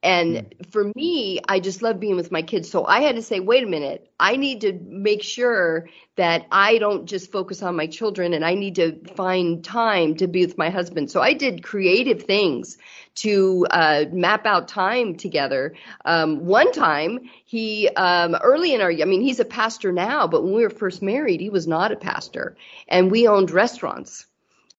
And 0.06 0.54
for 0.70 0.92
me, 0.96 1.40
I 1.50 1.60
just 1.60 1.82
love 1.82 2.00
being 2.00 2.16
with 2.16 2.32
my 2.32 2.44
kids. 2.44 2.70
So 2.70 2.86
I 2.86 3.02
had 3.02 3.16
to 3.16 3.24
say, 3.24 3.40
wait 3.40 3.64
a 3.64 3.68
minute, 3.68 4.08
I 4.20 4.36
need 4.36 4.62
to 4.62 4.74
make 4.74 5.24
sure 5.24 5.90
that 6.16 6.46
I 6.52 6.78
don't 6.78 7.08
just 7.08 7.32
focus 7.32 7.64
on 7.64 7.76
my 7.76 7.88
children 7.88 8.36
and 8.36 8.46
I 8.46 8.54
need 8.54 8.76
to 8.76 9.04
find 9.16 9.64
time 9.64 10.16
to 10.18 10.28
be 10.28 10.46
with 10.46 10.60
my 10.60 10.70
husband. 10.70 11.10
So 11.10 11.22
I 11.22 11.34
did 11.34 11.64
creative 11.64 12.22
things 12.22 12.78
to 13.16 13.66
uh, 13.72 14.06
map 14.12 14.46
out 14.46 14.68
time 14.68 15.16
together. 15.16 15.74
Um, 16.06 16.46
one 16.46 16.72
time, 16.72 17.22
he 17.44 17.90
um, 17.90 18.36
early 18.36 18.76
in 18.76 18.82
our, 18.82 18.92
I 18.92 19.06
mean, 19.06 19.22
he's 19.22 19.40
a 19.40 19.46
pastor 19.46 19.92
now, 19.92 20.28
but 20.28 20.44
when 20.44 20.54
we 20.54 20.62
were 20.62 20.70
first 20.70 21.02
married, 21.02 21.42
he 21.42 21.50
was 21.50 21.66
not 21.66 21.92
a 21.92 21.96
pastor, 21.96 22.56
and 22.88 23.10
we 23.10 23.28
owned 23.28 23.50
restaurants. 23.50 24.28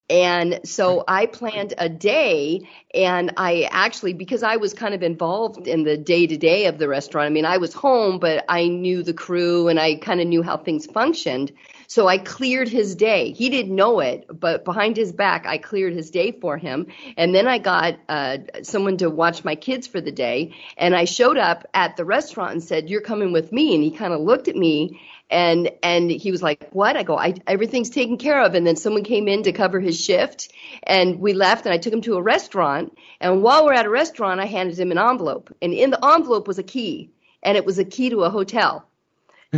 And 0.08 0.60
so 0.64 1.02
I 1.08 1.26
planned 1.26 1.74
a 1.78 1.88
day 1.88 2.68
and 2.94 3.32
I 3.36 3.68
actually, 3.72 4.12
because 4.12 4.44
I 4.44 4.56
was 4.56 4.72
kind 4.72 4.94
of 4.94 5.02
involved 5.02 5.66
in 5.66 5.82
the 5.82 5.96
day 5.96 6.28
to 6.28 6.36
day 6.36 6.66
of 6.66 6.78
the 6.78 6.86
restaurant, 6.86 7.26
I 7.26 7.30
mean, 7.30 7.44
I 7.44 7.58
was 7.58 7.74
home, 7.74 8.20
but 8.20 8.44
I 8.48 8.68
knew 8.68 9.02
the 9.02 9.14
crew 9.14 9.66
and 9.66 9.80
I 9.80 9.96
kind 9.96 10.20
of 10.20 10.28
knew 10.28 10.42
how 10.42 10.58
things 10.58 10.86
functioned. 10.86 11.50
So 11.88 12.08
I 12.08 12.18
cleared 12.18 12.68
his 12.68 12.94
day. 12.94 13.32
He 13.32 13.48
didn't 13.48 13.74
know 13.74 14.00
it, 14.00 14.26
but 14.28 14.64
behind 14.64 14.96
his 14.96 15.12
back, 15.12 15.46
I 15.46 15.58
cleared 15.58 15.92
his 15.92 16.10
day 16.10 16.32
for 16.32 16.56
him. 16.56 16.86
And 17.16 17.34
then 17.34 17.46
I 17.46 17.58
got 17.58 17.98
uh, 18.08 18.38
someone 18.62 18.96
to 18.98 19.10
watch 19.10 19.44
my 19.44 19.54
kids 19.54 19.86
for 19.86 20.00
the 20.00 20.12
day. 20.12 20.54
And 20.76 20.94
I 20.94 21.04
showed 21.04 21.38
up 21.38 21.66
at 21.74 21.96
the 21.96 22.04
restaurant 22.04 22.52
and 22.52 22.62
said, 22.62 22.90
"You're 22.90 23.00
coming 23.00 23.32
with 23.32 23.52
me." 23.52 23.74
And 23.74 23.82
he 23.82 23.90
kind 23.90 24.12
of 24.12 24.20
looked 24.20 24.48
at 24.48 24.56
me 24.56 25.00
and 25.30 25.70
and 25.82 26.10
he 26.10 26.30
was 26.30 26.42
like 26.42 26.68
what 26.70 26.96
i 26.96 27.02
go 27.02 27.18
I, 27.18 27.34
everything's 27.46 27.90
taken 27.90 28.16
care 28.16 28.40
of 28.42 28.54
and 28.54 28.66
then 28.66 28.76
someone 28.76 29.02
came 29.02 29.26
in 29.26 29.42
to 29.42 29.52
cover 29.52 29.80
his 29.80 30.00
shift 30.00 30.52
and 30.84 31.18
we 31.18 31.32
left 31.32 31.66
and 31.66 31.72
i 31.72 31.78
took 31.78 31.92
him 31.92 32.00
to 32.02 32.16
a 32.16 32.22
restaurant 32.22 32.96
and 33.20 33.42
while 33.42 33.64
we're 33.64 33.72
at 33.72 33.86
a 33.86 33.90
restaurant 33.90 34.40
i 34.40 34.46
handed 34.46 34.78
him 34.78 34.92
an 34.92 34.98
envelope 34.98 35.54
and 35.60 35.72
in 35.72 35.90
the 35.90 36.04
envelope 36.04 36.46
was 36.46 36.58
a 36.58 36.62
key 36.62 37.10
and 37.42 37.56
it 37.56 37.64
was 37.64 37.78
a 37.78 37.84
key 37.84 38.10
to 38.10 38.22
a 38.22 38.30
hotel 38.30 38.88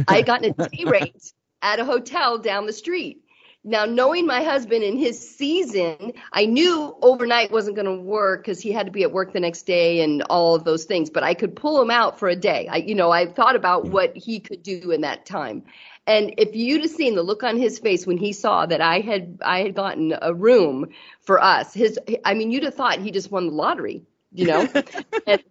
i 0.08 0.16
had 0.16 0.26
gotten 0.26 0.54
a 0.58 0.68
day 0.68 0.84
rate 0.84 1.32
at 1.62 1.80
a 1.80 1.84
hotel 1.84 2.38
down 2.38 2.66
the 2.66 2.72
street. 2.72 3.24
Now, 3.64 3.84
knowing 3.84 4.24
my 4.24 4.42
husband 4.42 4.84
and 4.84 4.98
his 4.98 5.18
season, 5.36 6.12
I 6.32 6.46
knew 6.46 6.96
overnight 7.02 7.50
wasn't 7.50 7.76
going 7.76 7.86
to 7.86 8.02
work 8.02 8.42
because 8.42 8.60
he 8.60 8.72
had 8.72 8.86
to 8.86 8.92
be 8.92 9.02
at 9.02 9.12
work 9.12 9.32
the 9.32 9.40
next 9.40 9.64
day 9.64 10.00
and 10.00 10.22
all 10.22 10.54
of 10.54 10.64
those 10.64 10.84
things. 10.84 11.10
But 11.10 11.24
I 11.24 11.34
could 11.34 11.56
pull 11.56 11.82
him 11.82 11.90
out 11.90 12.18
for 12.18 12.28
a 12.28 12.36
day. 12.36 12.68
I, 12.70 12.76
you 12.76 12.94
know, 12.94 13.10
I 13.10 13.26
thought 13.26 13.56
about 13.56 13.84
mm. 13.84 13.90
what 13.90 14.16
he 14.16 14.38
could 14.40 14.62
do 14.62 14.92
in 14.92 15.00
that 15.00 15.26
time. 15.26 15.64
And 16.06 16.32
if 16.38 16.54
you'd 16.54 16.82
have 16.82 16.90
seen 16.90 17.16
the 17.16 17.22
look 17.22 17.42
on 17.42 17.58
his 17.58 17.78
face 17.78 18.06
when 18.06 18.16
he 18.16 18.32
saw 18.32 18.64
that 18.64 18.80
I 18.80 19.00
had 19.00 19.38
I 19.44 19.60
had 19.60 19.74
gotten 19.74 20.16
a 20.22 20.32
room 20.32 20.88
for 21.20 21.42
us, 21.42 21.74
his 21.74 21.98
I 22.24 22.32
mean, 22.32 22.50
you'd 22.50 22.62
have 22.62 22.74
thought 22.74 23.00
he 23.00 23.10
just 23.10 23.30
won 23.30 23.48
the 23.48 23.52
lottery, 23.52 24.02
you 24.32 24.46
know. 24.46 24.66
and 25.26 25.44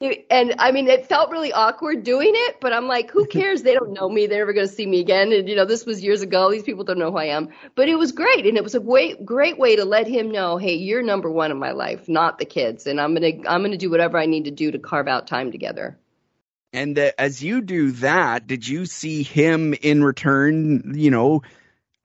and 0.00 0.54
I 0.58 0.72
mean, 0.72 0.88
it 0.88 1.06
felt 1.06 1.30
really 1.30 1.52
awkward 1.52 2.04
doing 2.04 2.32
it, 2.32 2.56
but 2.60 2.72
I'm 2.72 2.86
like, 2.86 3.10
who 3.10 3.26
cares? 3.30 3.62
They 3.62 3.74
don't 3.74 3.92
know 3.92 4.08
me. 4.08 4.26
They're 4.26 4.38
never 4.38 4.54
going 4.54 4.66
to 4.66 4.72
see 4.72 4.86
me 4.86 5.00
again. 5.00 5.32
And, 5.32 5.48
you 5.48 5.56
know, 5.56 5.66
this 5.66 5.84
was 5.84 6.02
years 6.02 6.22
ago. 6.22 6.50
These 6.50 6.62
people 6.62 6.84
don't 6.84 6.98
know 6.98 7.10
who 7.10 7.18
I 7.18 7.26
am. 7.26 7.50
But 7.74 7.88
it 7.88 7.96
was 7.96 8.12
great. 8.12 8.46
And 8.46 8.56
it 8.56 8.64
was 8.64 8.74
a 8.74 8.80
great, 8.80 9.24
great 9.24 9.58
way 9.58 9.76
to 9.76 9.84
let 9.84 10.06
him 10.06 10.30
know, 10.30 10.56
hey, 10.56 10.74
you're 10.74 11.02
number 11.02 11.30
one 11.30 11.50
in 11.50 11.58
my 11.58 11.72
life, 11.72 12.08
not 12.08 12.38
the 12.38 12.46
kids. 12.46 12.86
And 12.86 13.00
I'm 13.00 13.14
going 13.14 13.42
to, 13.42 13.50
I'm 13.50 13.60
going 13.60 13.72
to 13.72 13.76
do 13.76 13.90
whatever 13.90 14.18
I 14.18 14.26
need 14.26 14.44
to 14.44 14.50
do 14.50 14.70
to 14.70 14.78
carve 14.78 15.06
out 15.06 15.26
time 15.26 15.52
together. 15.52 15.98
And 16.72 16.98
uh, 16.98 17.10
as 17.18 17.42
you 17.42 17.60
do 17.60 17.90
that, 17.92 18.46
did 18.46 18.66
you 18.66 18.86
see 18.86 19.22
him 19.22 19.74
in 19.74 20.02
return, 20.02 20.94
you 20.96 21.10
know, 21.10 21.42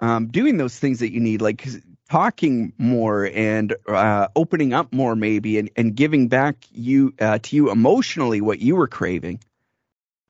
um, 0.02 0.28
doing 0.28 0.58
those 0.58 0.78
things 0.78 1.00
that 1.00 1.14
you 1.14 1.22
need? 1.22 1.42
Like, 1.42 1.66
talking 2.10 2.74
more 2.78 3.30
and 3.34 3.76
uh, 3.88 4.28
opening 4.36 4.74
up 4.74 4.94
more 4.94 5.16
maybe 5.16 5.58
and, 5.58 5.70
and 5.76 5.96
giving 5.96 6.28
back 6.28 6.58
you 6.72 7.14
uh, 7.20 7.40
to 7.40 7.56
you 7.56 7.72
emotionally 7.72 8.42
what 8.42 8.60
you 8.60 8.76
were 8.76 8.88
craving. 8.88 9.40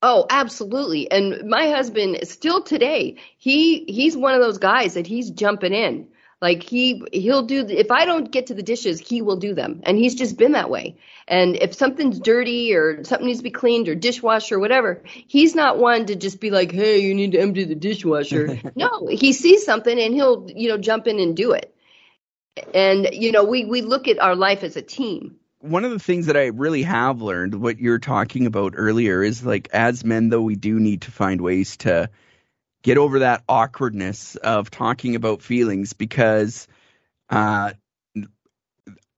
Oh 0.01 0.25
absolutely. 0.29 1.09
And 1.09 1.49
my 1.49 1.69
husband 1.69 2.19
still 2.23 2.61
today 2.61 3.17
he 3.37 3.85
he's 3.87 4.15
one 4.15 4.33
of 4.33 4.41
those 4.41 4.57
guys 4.57 4.93
that 4.93 5.07
he's 5.07 5.31
jumping 5.31 5.73
in 5.73 6.07
like 6.45 6.61
he 6.61 7.01
he'll 7.11 7.41
do 7.41 7.65
if 7.67 7.89
I 7.89 8.05
don't 8.05 8.29
get 8.29 8.47
to 8.47 8.53
the 8.53 8.61
dishes, 8.61 8.99
he 8.99 9.23
will 9.23 9.37
do 9.37 9.55
them, 9.55 9.81
and 9.81 9.97
he's 9.97 10.13
just 10.13 10.37
been 10.37 10.51
that 10.51 10.69
way. 10.69 10.95
And 11.27 11.55
if 11.55 11.73
something's 11.73 12.19
dirty 12.19 12.75
or 12.75 13.03
something 13.03 13.25
needs 13.25 13.39
to 13.39 13.43
be 13.43 13.49
cleaned 13.49 13.89
or 13.89 13.95
dishwasher 13.95 14.57
or 14.57 14.59
whatever, 14.59 15.01
he's 15.05 15.55
not 15.55 15.79
one 15.79 16.05
to 16.05 16.15
just 16.15 16.39
be 16.39 16.51
like, 16.51 16.71
"Hey, 16.71 16.99
you 16.99 17.15
need 17.15 17.31
to 17.31 17.39
empty 17.39 17.63
the 17.63 17.73
dishwasher." 17.73 18.59
no, 18.75 19.07
he 19.07 19.33
sees 19.33 19.65
something 19.65 19.99
and 19.99 20.13
he'll 20.13 20.47
you 20.55 20.69
know 20.69 20.77
jump 20.77 21.07
in 21.07 21.19
and 21.19 21.35
do 21.35 21.53
it. 21.53 21.73
And 22.75 23.09
you 23.11 23.31
know 23.31 23.43
we 23.43 23.65
we 23.65 23.81
look 23.81 24.07
at 24.07 24.19
our 24.19 24.35
life 24.35 24.61
as 24.63 24.75
a 24.75 24.83
team 24.83 25.37
one 25.61 25.83
of 25.83 25.89
the 25.89 25.97
things 25.99 26.27
that 26.27 26.37
I 26.37 26.45
really 26.47 26.83
have 26.83 27.23
learned, 27.23 27.55
what 27.55 27.79
you're 27.79 27.97
talking 27.97 28.45
about 28.45 28.75
earlier, 28.75 29.23
is 29.23 29.43
like 29.43 29.67
as 29.73 30.05
men, 30.05 30.29
though, 30.29 30.43
we 30.43 30.55
do 30.55 30.79
need 30.79 31.01
to 31.01 31.11
find 31.11 31.41
ways 31.41 31.77
to 31.77 32.11
get 32.85 32.99
over 32.99 33.19
that 33.19 33.43
awkwardness 33.49 34.35
of 34.35 34.69
talking 34.69 35.15
about 35.15 35.41
feelings 35.41 35.93
because 35.93 36.67
uh, 37.31 37.73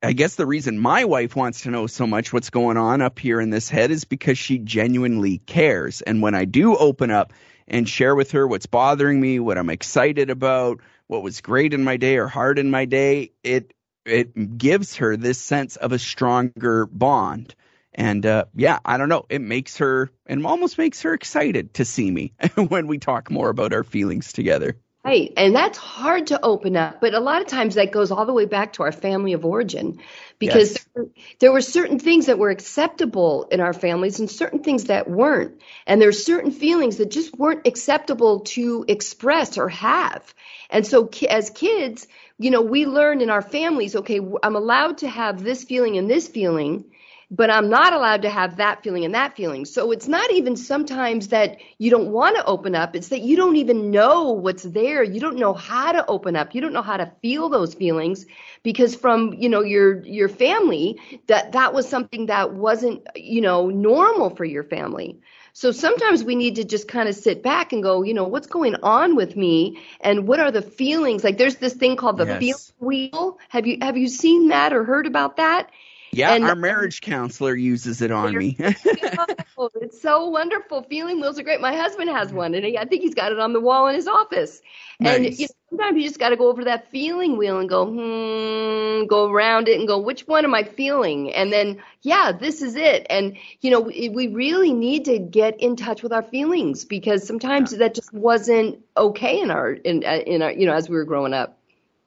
I 0.02 0.14
guess 0.14 0.36
the 0.36 0.46
reason 0.46 0.80
my 0.80 1.04
wife 1.04 1.36
wants 1.36 1.64
to 1.64 1.70
know 1.70 1.86
so 1.86 2.08
much 2.08 2.32
what's 2.32 2.50
going 2.50 2.78
on 2.78 3.02
up 3.02 3.20
here 3.20 3.42
in 3.42 3.50
this 3.50 3.70
head 3.70 3.92
is 3.92 4.06
because 4.06 4.38
she 4.38 4.58
genuinely 4.58 5.40
cares. 5.40 6.00
And 6.00 6.22
when 6.22 6.34
I 6.34 6.46
do 6.46 6.78
open 6.78 7.12
up 7.12 7.34
and 7.68 7.90
share 7.90 8.16
with 8.16 8.32
her 8.32 8.48
what's 8.48 8.68
bothering 8.68 9.20
me, 9.20 9.38
what 9.42 9.58
I'm 9.58 9.70
excited 9.70 10.30
about, 10.30 10.80
what 11.08 11.22
was 11.22 11.42
great 11.42 11.74
in 11.74 11.84
my 11.84 11.98
day 11.98 12.16
or 12.16 12.28
hard 12.28 12.60
in 12.60 12.72
my 12.72 12.86
day, 12.86 13.34
it 13.44 13.74
it 14.06 14.58
gives 14.58 14.96
her 14.96 15.18
this 15.18 15.40
sense 15.40 15.76
of 15.76 15.92
a 15.92 16.00
stronger 16.00 16.86
bond. 16.86 17.54
And 17.98 18.26
uh, 18.26 18.46
yeah, 18.56 18.78
I 18.86 18.98
don't 18.98 19.10
know. 19.10 19.26
It 19.28 19.42
makes 19.42 19.78
her, 19.78 20.12
and 20.28 20.46
almost 20.46 20.78
makes 20.78 21.02
her 21.02 21.14
excited 21.14 21.74
to 21.76 21.86
see 21.86 22.10
me 22.10 22.34
when 22.56 22.86
we 22.86 23.00
talk 23.00 23.32
more 23.32 23.50
about 23.50 23.74
our 23.74 23.84
feelings 23.84 24.32
together. 24.32 24.78
Right. 25.04 25.32
And 25.38 25.56
that's 25.56 25.78
hard 25.78 26.28
to 26.28 26.44
open 26.44 26.76
up. 26.76 27.00
But 27.00 27.14
a 27.14 27.22
lot 27.22 27.42
of 27.42 27.48
times 27.48 27.76
that 27.76 27.94
goes 27.94 28.12
all 28.12 28.26
the 28.26 28.34
way 28.34 28.44
back 28.44 28.74
to 28.74 28.84
our 28.84 28.92
family 28.92 29.32
of 29.34 29.46
origin 29.46 30.00
because 30.38 30.74
yes. 30.74 30.86
there, 30.94 31.06
there, 31.40 31.52
were 31.54 31.62
certain 31.62 31.98
things 31.98 32.26
that 32.26 32.38
were 32.38 32.50
acceptable 32.50 33.48
in 33.50 33.62
our 33.62 33.72
families 33.72 34.20
and 34.20 34.30
certain 34.30 34.64
things 34.64 34.86
that 34.86 35.10
weren't. 35.10 35.62
And 35.86 36.02
there 36.02 36.10
are 36.10 36.12
certain 36.12 36.52
feelings 36.52 36.98
that 36.98 37.10
just 37.10 37.34
weren't 37.38 37.66
acceptable 37.66 38.42
to 38.42 38.84
express 38.90 39.58
or 39.58 39.70
have. 39.70 40.36
And 40.70 40.86
so 40.86 41.10
as 41.30 41.52
kids, 41.52 42.06
you 42.38 42.52
know, 42.52 42.62
we 42.62 42.86
learn 42.86 43.22
in 43.22 43.30
our 43.30 43.42
families, 43.42 43.96
okay, 43.96 44.20
I'm 44.44 44.58
allowed 44.58 44.98
to 45.00 45.08
have 45.08 45.42
this 45.42 45.64
feeling 45.64 45.98
and 45.98 46.10
this 46.10 46.28
feeling 46.28 46.84
but 47.30 47.50
I'm 47.50 47.70
not 47.70 47.92
allowed 47.92 48.22
to 48.22 48.30
have 48.30 48.58
that 48.58 48.84
feeling 48.84 49.04
and 49.04 49.14
that 49.14 49.36
feeling. 49.36 49.66
So 49.66 49.92
it's 49.92 50.08
not 50.08 50.32
even 50.32 50.56
sometimes 50.56 51.28
that 51.30 51.58
you 51.78 51.92
don't 51.92 52.12
want 52.12 52.38
to 52.38 52.46
open 52.46 52.74
up. 52.74 52.96
It's 52.96 53.10
that 53.10 53.20
you 53.20 53.36
don't 53.36 53.58
even 53.58 53.92
know 53.92 54.32
what's 54.32 54.64
there. 54.64 55.04
You 55.04 55.20
don't 55.20 55.38
know 55.38 55.54
how 55.54 55.92
to 55.92 56.06
open 56.08 56.38
up. 56.38 56.56
You 56.56 56.62
don't 56.62 56.72
know 56.72 56.82
how 56.82 56.96
to 56.96 57.12
feel 57.22 57.50
those 57.50 57.74
feelings 57.74 58.26
because 58.64 58.96
from, 58.96 59.34
you 59.34 59.50
know, 59.50 59.62
your, 59.62 60.02
your 60.06 60.30
family 60.30 61.02
that 61.28 61.52
that 61.52 61.74
was 61.74 61.90
something 61.90 62.28
that 62.28 62.54
wasn't, 62.54 63.06
you 63.16 63.42
know, 63.42 63.70
normal 63.70 64.30
for 64.30 64.46
your 64.46 64.64
family. 64.64 65.20
So 65.52 65.72
sometimes 65.72 66.24
we 66.24 66.36
need 66.36 66.56
to 66.58 66.64
just 66.64 66.88
kind 66.88 67.10
of 67.10 67.16
sit 67.16 67.42
back 67.44 67.74
and 67.74 67.82
go, 67.84 68.04
you 68.04 68.14
know, 68.14 68.26
what's 68.26 68.48
going 68.48 68.76
on 68.84 69.16
with 69.16 69.36
me 69.36 69.82
and 70.00 70.28
what 70.28 70.40
are 70.40 70.52
the 70.52 70.62
feelings? 70.62 71.24
Like 71.24 71.40
there's 71.40 71.56
this 71.56 71.74
thing 71.74 71.96
called 71.96 72.18
the 72.18 72.26
yes. 72.26 72.40
feel 72.40 72.88
wheel. 72.88 73.40
Have 73.50 73.66
you 73.66 73.80
have 73.82 73.98
you 73.98 74.08
seen 74.08 74.50
that 74.50 74.72
or 74.72 74.84
heard 74.84 75.08
about 75.08 75.38
that? 75.38 75.72
Yeah, 76.12 76.34
and, 76.34 76.46
our 76.46 76.56
marriage 76.56 77.02
counselor 77.02 77.56
uses 77.56 78.02
it 78.02 78.12
on 78.12 78.36
me. 78.38 78.56
it's 78.60 80.02
so 80.02 80.28
wonderful. 80.28 80.84
Feeling 80.84 81.20
wheels 81.20 81.38
are 81.38 81.44
great. 81.44 81.62
My 81.62 81.76
husband 81.76 82.10
has 82.10 82.32
one, 82.32 82.54
and 82.56 82.66
he, 82.66 82.78
I 82.78 82.86
think 82.86 83.02
he's 83.02 83.14
got 83.14 83.32
it 83.32 83.40
on 83.40 83.54
the 83.54 83.60
wall 83.60 83.88
in 83.88 83.96
his 83.96 84.08
office. 84.08 84.62
Nice. 85.00 85.16
And 85.16 85.40
you 85.40 85.46
know, 85.46 85.54
sometimes 85.70 85.98
you 85.98 86.04
just 86.04 86.20
got 86.20 86.30
to 86.30 86.38
go 86.38 86.50
over 86.50 86.64
that 86.64 86.90
feeling 86.90 87.38
wheel 87.38 87.60
and 87.60 87.70
go, 87.70 87.86
hmm, 87.86 89.06
go 89.08 89.30
around 89.30 89.68
it 89.68 89.78
and 89.78 89.88
go, 89.88 90.00
which 90.00 90.22
one 90.28 90.44
am 90.46 90.56
I 90.56 90.64
feeling? 90.64 91.32
And 91.34 91.52
then, 91.52 91.82
yeah, 92.02 92.32
this 92.32 92.62
is 92.62 92.76
it. 92.76 93.06
And 93.10 93.38
you 93.62 93.70
know, 93.70 93.82
we, 93.82 94.10
we 94.10 94.28
really 94.28 94.74
need 94.74 95.06
to 95.06 95.20
get 95.20 95.60
in 95.60 95.76
touch 95.76 96.04
with 96.04 96.14
our 96.14 96.24
feelings 96.24 96.86
because 96.86 97.28
sometimes 97.28 97.74
yeah. 97.74 97.80
that 97.80 97.96
just 97.96 98.14
wasn't 98.14 98.80
okay 98.96 99.40
in 99.40 99.52
our 99.52 99.72
in 99.72 100.04
in 100.04 100.42
our 100.42 100.52
you 100.52 100.66
know 100.66 100.74
as 100.74 100.90
we 100.90 100.96
were 100.96 101.06
growing 101.06 101.34
up. 101.34 101.57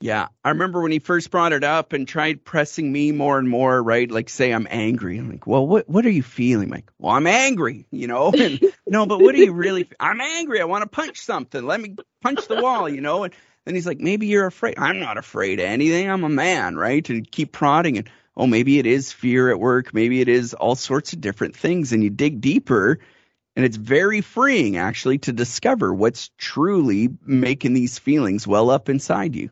Yeah, 0.02 0.28
I 0.42 0.48
remember 0.48 0.80
when 0.80 0.92
he 0.92 0.98
first 0.98 1.30
brought 1.30 1.52
it 1.52 1.62
up 1.62 1.92
and 1.92 2.08
tried 2.08 2.42
pressing 2.42 2.90
me 2.90 3.12
more 3.12 3.38
and 3.38 3.48
more, 3.48 3.82
right? 3.82 4.10
Like, 4.10 4.30
say 4.30 4.50
I'm 4.50 4.66
angry. 4.70 5.18
I'm 5.18 5.30
like, 5.30 5.46
well, 5.46 5.66
what 5.66 5.88
what 5.90 6.06
are 6.06 6.10
you 6.10 6.22
feeling? 6.22 6.70
like, 6.70 6.90
well, 6.98 7.14
I'm 7.14 7.26
angry, 7.26 7.86
you 7.90 8.06
know. 8.06 8.32
And, 8.40 8.60
no, 8.86 9.04
but 9.04 9.20
what 9.20 9.34
are 9.34 9.38
you 9.38 9.52
really? 9.52 9.88
I'm 10.00 10.20
angry. 10.20 10.60
I 10.60 10.64
want 10.64 10.82
to 10.82 10.88
punch 10.88 11.18
something. 11.20 11.64
Let 11.66 11.80
me 11.80 11.96
punch 12.22 12.48
the 12.48 12.62
wall, 12.62 12.88
you 12.88 13.02
know. 13.02 13.24
And 13.24 13.34
then 13.66 13.74
he's 13.74 13.86
like, 13.86 14.00
maybe 14.00 14.26
you're 14.26 14.46
afraid. 14.46 14.78
I'm 14.78 14.98
not 14.98 15.18
afraid 15.18 15.60
of 15.60 15.66
anything. 15.66 16.08
I'm 16.08 16.24
a 16.24 16.30
man, 16.30 16.76
right? 16.76 17.06
And 17.10 17.30
keep 17.30 17.52
prodding 17.52 17.98
and 17.98 18.08
oh, 18.36 18.46
maybe 18.46 18.78
it 18.78 18.86
is 18.86 19.12
fear 19.12 19.50
at 19.50 19.60
work. 19.60 19.92
Maybe 19.92 20.22
it 20.22 20.28
is 20.28 20.54
all 20.54 20.74
sorts 20.74 21.12
of 21.12 21.20
different 21.20 21.54
things. 21.56 21.92
And 21.92 22.02
you 22.02 22.08
dig 22.08 22.40
deeper, 22.40 22.98
and 23.54 23.64
it's 23.66 23.76
very 23.76 24.22
freeing 24.22 24.78
actually 24.78 25.18
to 25.18 25.32
discover 25.32 25.92
what's 25.92 26.30
truly 26.38 27.10
making 27.26 27.74
these 27.74 27.98
feelings 27.98 28.46
well 28.46 28.70
up 28.70 28.88
inside 28.88 29.36
you. 29.36 29.50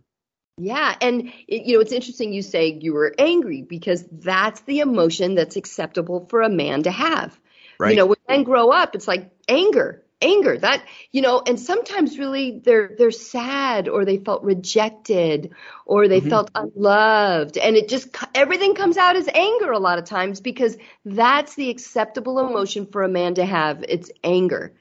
Yeah, 0.59 0.95
and 1.01 1.33
it, 1.47 1.67
you 1.67 1.75
know 1.75 1.81
it's 1.81 1.93
interesting 1.93 2.33
you 2.33 2.43
say 2.43 2.79
you 2.81 2.93
were 2.93 3.15
angry 3.19 3.63
because 3.63 4.05
that's 4.11 4.61
the 4.63 4.81
emotion 4.81 5.35
that's 5.35 5.57
acceptable 5.57 6.27
for 6.29 6.43
a 6.43 6.49
man 6.49 6.83
to 6.83 6.91
have. 6.91 7.39
Right. 7.79 7.91
You 7.91 7.97
know, 7.97 8.07
when 8.07 8.19
men 8.29 8.43
grow 8.43 8.71
up, 8.71 8.97
it's 8.97 9.07
like 9.07 9.31
anger, 9.47 10.03
anger. 10.21 10.59
That 10.59 10.83
you 11.13 11.23
know, 11.23 11.41
and 11.47 11.61
sometimes 11.61 12.19
really 12.19 12.59
they're 12.59 12.93
they're 12.99 13.13
sad 13.13 13.89
or 13.89 14.05
they 14.05 14.19
felt 14.19 14.43
rejected 14.43 15.53
or 15.87 16.09
they 16.09 16.19
mm-hmm. 16.19 16.29
felt 16.29 16.51
unloved, 16.57 17.57
and 17.57 17.77
it 17.77 17.89
just 17.89 18.17
everything 18.35 18.75
comes 18.75 18.97
out 18.97 19.15
as 19.15 19.29
anger 19.33 19.71
a 19.71 19.79
lot 19.79 19.99
of 19.99 20.07
times 20.07 20.41
because 20.41 20.77
that's 21.05 21.55
the 21.55 21.71
acceptable 21.71 22.41
emotion 22.41 22.87
for 22.87 23.05
a 23.05 23.09
man 23.09 23.35
to 23.35 23.45
have. 23.45 23.85
It's 23.89 24.11
anger. 24.25 24.73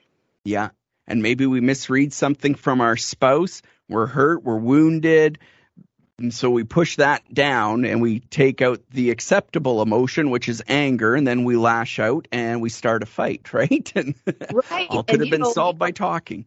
Yeah, 0.43 0.69
and 1.07 1.21
maybe 1.21 1.45
we 1.45 1.61
misread 1.61 2.13
something 2.13 2.55
from 2.55 2.81
our 2.81 2.97
spouse. 2.97 3.61
We're 3.87 4.07
hurt. 4.07 4.43
We're 4.43 4.57
wounded 4.57 5.37
and 6.19 6.33
so 6.33 6.49
we 6.49 6.63
push 6.63 6.95
that 6.95 7.31
down 7.31 7.85
and 7.85 8.01
we 8.01 8.21
take 8.21 8.61
out 8.63 8.81
the 8.89 9.11
acceptable 9.11 9.83
emotion, 9.83 10.31
which 10.31 10.49
is 10.49 10.63
anger, 10.67 11.13
and 11.13 11.27
then 11.27 11.43
we 11.43 11.57
lash 11.57 11.99
out 11.99 12.27
and 12.31 12.59
we 12.59 12.69
start 12.69 13.03
a 13.03 13.05
fight, 13.05 13.53
right? 13.53 13.91
And 13.95 14.15
right. 14.51 14.87
all 14.89 15.03
could 15.03 15.15
and, 15.15 15.23
have 15.23 15.31
been 15.31 15.41
know, 15.41 15.51
solved 15.51 15.77
by 15.77 15.91
talking. 15.91 16.45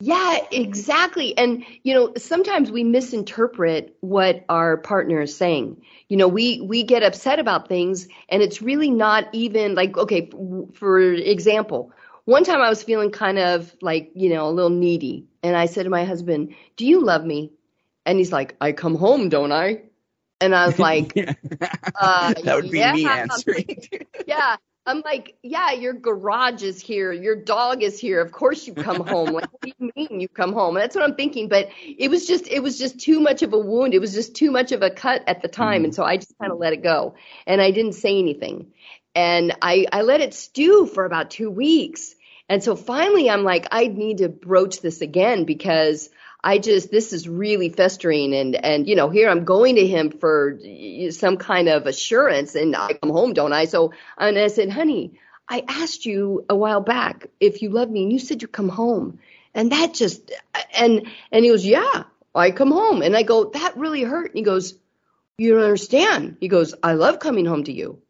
Yeah, 0.00 0.38
exactly. 0.52 1.36
And 1.36 1.64
you 1.82 1.94
know, 1.94 2.12
sometimes 2.16 2.70
we 2.70 2.84
misinterpret 2.84 3.96
what 4.00 4.44
our 4.48 4.76
partner 4.76 5.20
is 5.20 5.36
saying. 5.36 5.82
You 6.08 6.16
know, 6.16 6.28
we 6.28 6.60
we 6.60 6.84
get 6.84 7.02
upset 7.02 7.40
about 7.40 7.68
things 7.68 8.06
and 8.28 8.40
it's 8.40 8.62
really 8.62 8.90
not 8.90 9.28
even 9.32 9.74
like 9.74 9.96
okay, 9.96 10.30
for 10.74 11.00
example, 11.00 11.90
one 12.26 12.44
time 12.44 12.60
I 12.60 12.68
was 12.68 12.84
feeling 12.84 13.10
kind 13.10 13.40
of 13.40 13.74
like, 13.82 14.12
you 14.14 14.28
know, 14.28 14.48
a 14.48 14.52
little 14.52 14.70
needy 14.70 15.26
and 15.42 15.56
I 15.56 15.66
said 15.66 15.82
to 15.82 15.90
my 15.90 16.04
husband, 16.04 16.54
"Do 16.76 16.86
you 16.86 17.02
love 17.02 17.24
me?" 17.24 17.50
And 18.08 18.18
he's 18.18 18.32
like, 18.32 18.56
I 18.58 18.72
come 18.72 18.94
home, 18.94 19.28
don't 19.28 19.52
I? 19.52 19.82
And 20.40 20.54
I 20.54 20.66
was 20.66 20.78
like, 20.78 21.12
uh, 22.00 22.32
that 22.42 22.56
would 22.56 22.70
be 22.70 22.78
yeah. 22.78 22.92
me 22.94 23.06
answering. 23.06 23.82
yeah. 24.26 24.56
I'm 24.86 25.02
like, 25.02 25.36
yeah, 25.42 25.72
your 25.72 25.92
garage 25.92 26.62
is 26.62 26.80
here. 26.80 27.12
Your 27.12 27.36
dog 27.36 27.82
is 27.82 28.00
here. 28.00 28.22
Of 28.22 28.32
course 28.32 28.66
you 28.66 28.72
come 28.72 29.06
home. 29.06 29.32
Like, 29.34 29.52
what 29.52 29.60
do 29.60 29.72
you 29.78 29.90
mean 29.94 30.20
you 30.20 30.28
come 30.28 30.54
home? 30.54 30.74
And 30.74 30.82
that's 30.82 30.96
what 30.96 31.04
I'm 31.04 31.16
thinking. 31.16 31.50
But 31.50 31.68
it 31.86 32.10
was 32.10 32.26
just, 32.26 32.48
it 32.48 32.62
was 32.62 32.78
just 32.78 32.98
too 32.98 33.20
much 33.20 33.42
of 33.42 33.52
a 33.52 33.58
wound. 33.58 33.92
It 33.92 33.98
was 33.98 34.14
just 34.14 34.34
too 34.34 34.50
much 34.50 34.72
of 34.72 34.80
a 34.80 34.88
cut 34.88 35.22
at 35.26 35.42
the 35.42 35.48
time. 35.48 35.82
Mm. 35.82 35.84
And 35.84 35.94
so 35.94 36.04
I 36.04 36.16
just 36.16 36.32
kind 36.40 36.50
of 36.50 36.58
let 36.58 36.72
it 36.72 36.82
go 36.82 37.14
and 37.46 37.60
I 37.60 37.70
didn't 37.72 37.92
say 37.92 38.18
anything. 38.18 38.72
And 39.14 39.54
I, 39.60 39.84
I 39.92 40.00
let 40.00 40.22
it 40.22 40.32
stew 40.32 40.86
for 40.86 41.04
about 41.04 41.30
two 41.30 41.50
weeks. 41.50 42.14
And 42.48 42.64
so 42.64 42.74
finally 42.74 43.28
I'm 43.28 43.44
like, 43.44 43.66
I 43.70 43.88
need 43.88 44.18
to 44.18 44.30
broach 44.30 44.80
this 44.80 45.02
again 45.02 45.44
because 45.44 46.08
I 46.42 46.58
just 46.58 46.90
this 46.90 47.12
is 47.12 47.28
really 47.28 47.68
festering 47.68 48.34
and 48.34 48.54
and 48.54 48.88
you 48.88 48.94
know 48.94 49.10
here 49.10 49.28
I'm 49.28 49.44
going 49.44 49.74
to 49.76 49.86
him 49.86 50.10
for 50.10 50.58
some 51.10 51.36
kind 51.36 51.68
of 51.68 51.86
assurance 51.86 52.54
and 52.54 52.76
I 52.76 52.92
come 52.92 53.10
home 53.10 53.32
don't 53.32 53.52
I? 53.52 53.64
So 53.64 53.92
and 54.16 54.38
I 54.38 54.48
said 54.48 54.70
honey 54.70 55.18
I 55.48 55.64
asked 55.66 56.06
you 56.06 56.44
a 56.48 56.54
while 56.54 56.80
back 56.80 57.26
if 57.40 57.62
you 57.62 57.70
love 57.70 57.90
me 57.90 58.04
and 58.04 58.12
you 58.12 58.18
said 58.18 58.42
you 58.42 58.48
come 58.48 58.68
home. 58.68 59.18
And 59.54 59.72
that 59.72 59.94
just 59.94 60.30
and 60.74 61.08
and 61.32 61.44
he 61.44 61.50
goes 61.50 61.66
yeah 61.66 62.04
I 62.34 62.52
come 62.52 62.70
home. 62.70 63.02
And 63.02 63.16
I 63.16 63.24
go 63.24 63.50
that 63.50 63.76
really 63.76 64.02
hurt. 64.02 64.26
And 64.26 64.36
he 64.36 64.42
goes 64.42 64.74
you 65.38 65.54
don't 65.54 65.64
understand. 65.64 66.36
He 66.40 66.46
goes 66.46 66.74
I 66.82 66.92
love 66.92 67.18
coming 67.18 67.46
home 67.46 67.64
to 67.64 67.72
you. 67.72 68.00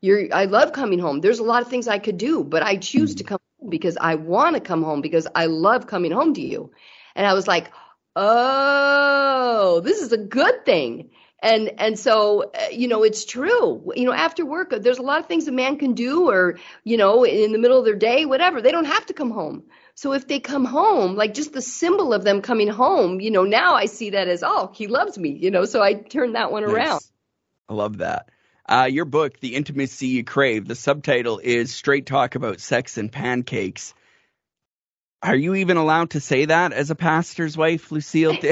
You're 0.00 0.34
I 0.34 0.46
love 0.46 0.72
coming 0.72 0.98
home. 0.98 1.20
There's 1.20 1.38
a 1.38 1.44
lot 1.44 1.62
of 1.62 1.68
things 1.68 1.86
I 1.86 2.00
could 2.00 2.18
do 2.18 2.42
but 2.42 2.64
I 2.64 2.76
choose 2.76 3.14
to 3.16 3.24
come 3.24 3.38
home 3.60 3.70
because 3.70 3.96
I 3.96 4.16
want 4.16 4.56
to 4.56 4.60
come 4.60 4.82
home 4.82 5.00
because 5.00 5.28
I 5.32 5.46
love 5.46 5.86
coming 5.86 6.10
home 6.10 6.34
to 6.34 6.42
you 6.42 6.72
and 7.18 7.26
I 7.26 7.34
was 7.34 7.46
like, 7.48 7.70
oh, 8.16 9.80
this 9.84 10.00
is 10.00 10.12
a 10.12 10.18
good 10.18 10.64
thing. 10.64 11.10
And 11.40 11.70
and 11.78 11.98
so 11.98 12.50
uh, 12.52 12.68
you 12.72 12.88
know 12.88 13.02
it's 13.02 13.24
true. 13.24 13.92
You 13.94 14.06
know 14.06 14.12
after 14.12 14.44
work 14.44 14.70
there's 14.70 14.98
a 14.98 15.02
lot 15.02 15.20
of 15.20 15.26
things 15.26 15.46
a 15.46 15.52
man 15.52 15.78
can 15.78 15.92
do 15.94 16.28
or 16.28 16.58
you 16.82 16.96
know 16.96 17.24
in 17.24 17.52
the 17.52 17.58
middle 17.58 17.78
of 17.78 17.84
their 17.84 17.94
day 17.94 18.24
whatever. 18.24 18.60
They 18.60 18.72
don't 18.72 18.86
have 18.86 19.06
to 19.06 19.12
come 19.12 19.30
home. 19.30 19.64
So 19.94 20.12
if 20.14 20.26
they 20.26 20.40
come 20.40 20.64
home, 20.64 21.16
like 21.16 21.34
just 21.34 21.52
the 21.52 21.62
symbol 21.62 22.12
of 22.12 22.24
them 22.24 22.40
coming 22.40 22.68
home, 22.68 23.20
you 23.20 23.32
know, 23.32 23.44
now 23.44 23.74
I 23.74 23.86
see 23.86 24.10
that 24.10 24.28
as 24.28 24.42
oh, 24.44 24.70
he 24.74 24.86
loves 24.86 25.18
me, 25.18 25.30
you 25.30 25.50
know, 25.50 25.64
so 25.64 25.82
I 25.82 25.94
turned 25.94 26.34
that 26.34 26.52
one 26.52 26.64
nice. 26.64 26.72
around. 26.72 27.00
I 27.68 27.74
love 27.74 27.98
that. 27.98 28.30
Uh, 28.68 28.88
your 28.90 29.06
book, 29.06 29.40
The 29.40 29.54
Intimacy 29.56 30.08
You 30.08 30.24
Crave, 30.24 30.68
the 30.68 30.74
subtitle 30.74 31.40
is 31.42 31.74
Straight 31.74 32.06
Talk 32.06 32.34
About 32.34 32.60
Sex 32.60 32.98
and 32.98 33.10
Pancakes. 33.10 33.94
Are 35.22 35.36
you 35.36 35.56
even 35.56 35.76
allowed 35.76 36.10
to 36.10 36.20
say 36.20 36.44
that 36.44 36.72
as 36.72 36.90
a 36.90 36.94
pastor's 36.94 37.56
wife, 37.56 37.90
Lucille? 37.90 38.36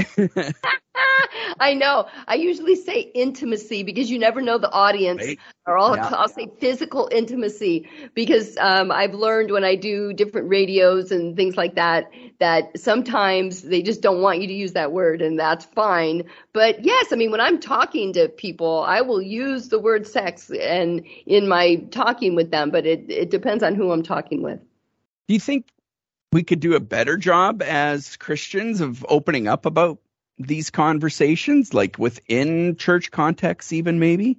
I 1.60 1.74
know. 1.74 2.08
I 2.26 2.34
usually 2.34 2.76
say 2.76 3.00
intimacy 3.00 3.82
because 3.82 4.10
you 4.10 4.18
never 4.18 4.42
know 4.42 4.58
the 4.58 4.70
audience. 4.70 5.24
Right. 5.24 5.38
Or 5.66 5.78
I'll, 5.78 5.96
yeah. 5.96 6.10
I'll 6.12 6.28
say 6.28 6.48
physical 6.58 7.08
intimacy 7.10 7.88
because 8.14 8.56
um, 8.58 8.90
I've 8.90 9.14
learned 9.14 9.50
when 9.50 9.64
I 9.64 9.74
do 9.76 10.12
different 10.12 10.48
radios 10.48 11.12
and 11.12 11.36
things 11.36 11.56
like 11.56 11.76
that 11.76 12.10
that 12.40 12.78
sometimes 12.78 13.62
they 13.62 13.82
just 13.82 14.00
don't 14.00 14.20
want 14.20 14.40
you 14.40 14.46
to 14.48 14.52
use 14.52 14.72
that 14.72 14.92
word, 14.92 15.22
and 15.22 15.38
that's 15.38 15.64
fine. 15.64 16.24
But 16.52 16.84
yes, 16.84 17.12
I 17.12 17.16
mean 17.16 17.30
when 17.30 17.40
I'm 17.40 17.60
talking 17.60 18.12
to 18.14 18.28
people, 18.28 18.84
I 18.86 19.00
will 19.00 19.22
use 19.22 19.68
the 19.68 19.78
word 19.78 20.06
sex 20.06 20.50
and 20.50 21.04
in 21.26 21.48
my 21.48 21.76
talking 21.90 22.34
with 22.34 22.50
them, 22.50 22.70
but 22.70 22.86
it 22.86 23.06
it 23.08 23.30
depends 23.30 23.62
on 23.62 23.74
who 23.74 23.92
I'm 23.92 24.02
talking 24.02 24.42
with. 24.42 24.60
Do 25.28 25.34
you 25.34 25.40
think 25.40 25.66
we 26.32 26.42
could 26.42 26.60
do 26.60 26.74
a 26.74 26.80
better 26.80 27.16
job 27.16 27.62
as 27.62 28.16
Christians 28.16 28.80
of 28.80 29.04
opening 29.08 29.48
up 29.48 29.66
about 29.66 29.98
these 30.38 30.70
conversations, 30.70 31.72
like 31.72 31.98
within 31.98 32.76
church 32.76 33.10
contexts, 33.10 33.72
even 33.72 33.98
maybe? 33.98 34.38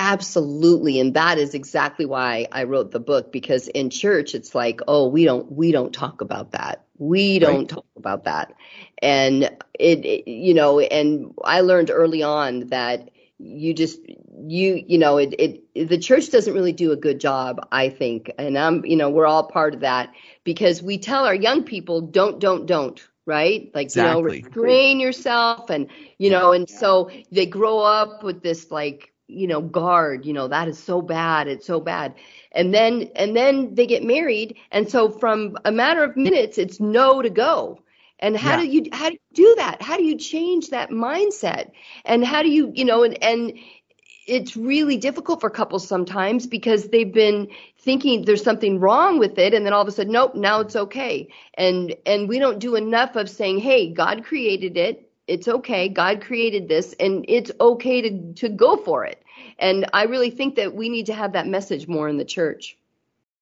Absolutely, 0.00 1.00
and 1.00 1.14
that 1.14 1.38
is 1.38 1.54
exactly 1.54 2.06
why 2.06 2.46
I 2.52 2.64
wrote 2.64 2.92
the 2.92 3.00
book 3.00 3.32
because 3.32 3.66
in 3.66 3.90
church 3.90 4.34
it's 4.34 4.54
like, 4.54 4.80
oh, 4.86 5.08
we 5.08 5.24
don't 5.24 5.50
we 5.50 5.72
don't 5.72 5.92
talk 5.92 6.20
about 6.20 6.52
that. 6.52 6.84
We 6.98 7.40
don't 7.40 7.58
right. 7.58 7.68
talk 7.68 7.86
about 7.96 8.24
that. 8.24 8.54
And 9.02 9.44
it, 9.78 10.04
it 10.04 10.30
you 10.30 10.54
know, 10.54 10.78
and 10.78 11.34
I 11.42 11.62
learned 11.62 11.90
early 11.90 12.22
on 12.22 12.68
that 12.68 13.10
you 13.38 13.72
just 13.72 14.00
you 14.46 14.82
you 14.86 14.98
know 14.98 15.16
it, 15.18 15.34
it 15.38 15.88
the 15.88 15.98
church 15.98 16.30
doesn't 16.30 16.54
really 16.54 16.72
do 16.72 16.92
a 16.92 16.96
good 16.96 17.20
job 17.20 17.66
i 17.70 17.88
think. 17.88 18.32
And 18.38 18.58
i'm 18.58 18.84
you 18.84 18.96
know 18.96 19.10
we're 19.10 19.26
all 19.26 19.44
part 19.44 19.74
of 19.74 19.80
that 19.80 20.12
because 20.44 20.82
we 20.82 20.98
tell 20.98 21.24
our 21.24 21.34
young 21.34 21.62
people 21.62 22.00
don't 22.00 22.38
don't 22.40 22.66
don't 22.66 23.00
right? 23.28 23.70
Like 23.74 23.84
exactly. 23.84 24.38
you 24.38 24.42
know 24.42 24.48
restrain 24.48 25.00
yourself 25.00 25.68
and 25.68 25.88
you 26.16 26.30
know 26.30 26.52
and 26.52 26.68
so 26.68 27.10
they 27.30 27.44
grow 27.46 27.80
up 27.80 28.24
with 28.24 28.42
this 28.42 28.70
like 28.70 29.12
you 29.26 29.46
know 29.46 29.60
guard 29.60 30.24
you 30.24 30.32
know 30.32 30.48
that 30.48 30.66
is 30.66 30.78
so 30.78 31.02
bad 31.02 31.46
it's 31.46 31.66
so 31.66 31.78
bad. 31.78 32.14
And 32.52 32.72
then 32.72 33.10
and 33.14 33.36
then 33.36 33.74
they 33.74 33.86
get 33.86 34.02
married. 34.02 34.56
And 34.72 34.90
so 34.90 35.10
from 35.10 35.58
a 35.66 35.70
matter 35.70 36.02
of 36.02 36.16
minutes 36.16 36.56
it's 36.56 36.80
no 36.80 37.20
to 37.20 37.28
go 37.28 37.82
and 38.20 38.36
how 38.36 38.56
yeah. 38.56 38.60
do 38.60 38.66
you 38.66 38.88
how 38.92 39.10
do 39.10 39.14
you 39.14 39.34
do 39.34 39.54
that? 39.56 39.82
How 39.82 39.96
do 39.96 40.04
you 40.04 40.16
change 40.16 40.70
that 40.70 40.90
mindset? 40.90 41.70
And 42.04 42.24
how 42.24 42.42
do 42.42 42.50
you 42.50 42.72
you 42.74 42.84
know 42.84 43.02
and 43.04 43.22
and 43.22 43.58
it's 44.26 44.56
really 44.56 44.96
difficult 44.98 45.40
for 45.40 45.48
couples 45.48 45.88
sometimes 45.88 46.46
because 46.46 46.88
they've 46.88 47.12
been 47.12 47.48
thinking 47.78 48.24
there's 48.24 48.42
something 48.42 48.78
wrong 48.78 49.18
with 49.18 49.38
it 49.38 49.54
and 49.54 49.64
then 49.64 49.72
all 49.72 49.80
of 49.80 49.88
a 49.88 49.92
sudden 49.92 50.12
nope 50.12 50.34
now 50.34 50.60
it's 50.60 50.76
okay. 50.76 51.28
And 51.54 51.94
and 52.06 52.28
we 52.28 52.38
don't 52.38 52.58
do 52.58 52.74
enough 52.74 53.16
of 53.16 53.30
saying 53.30 53.58
hey 53.58 53.92
god 53.92 54.24
created 54.24 54.76
it. 54.76 55.04
It's 55.26 55.46
okay. 55.46 55.90
God 55.90 56.22
created 56.22 56.68
this 56.68 56.94
and 56.98 57.24
it's 57.28 57.50
okay 57.60 58.00
to 58.02 58.32
to 58.34 58.48
go 58.48 58.76
for 58.76 59.04
it. 59.04 59.22
And 59.60 59.86
i 59.92 60.04
really 60.04 60.30
think 60.30 60.56
that 60.56 60.74
we 60.74 60.88
need 60.88 61.06
to 61.06 61.14
have 61.14 61.32
that 61.32 61.46
message 61.46 61.86
more 61.86 62.08
in 62.08 62.16
the 62.16 62.24
church. 62.24 62.76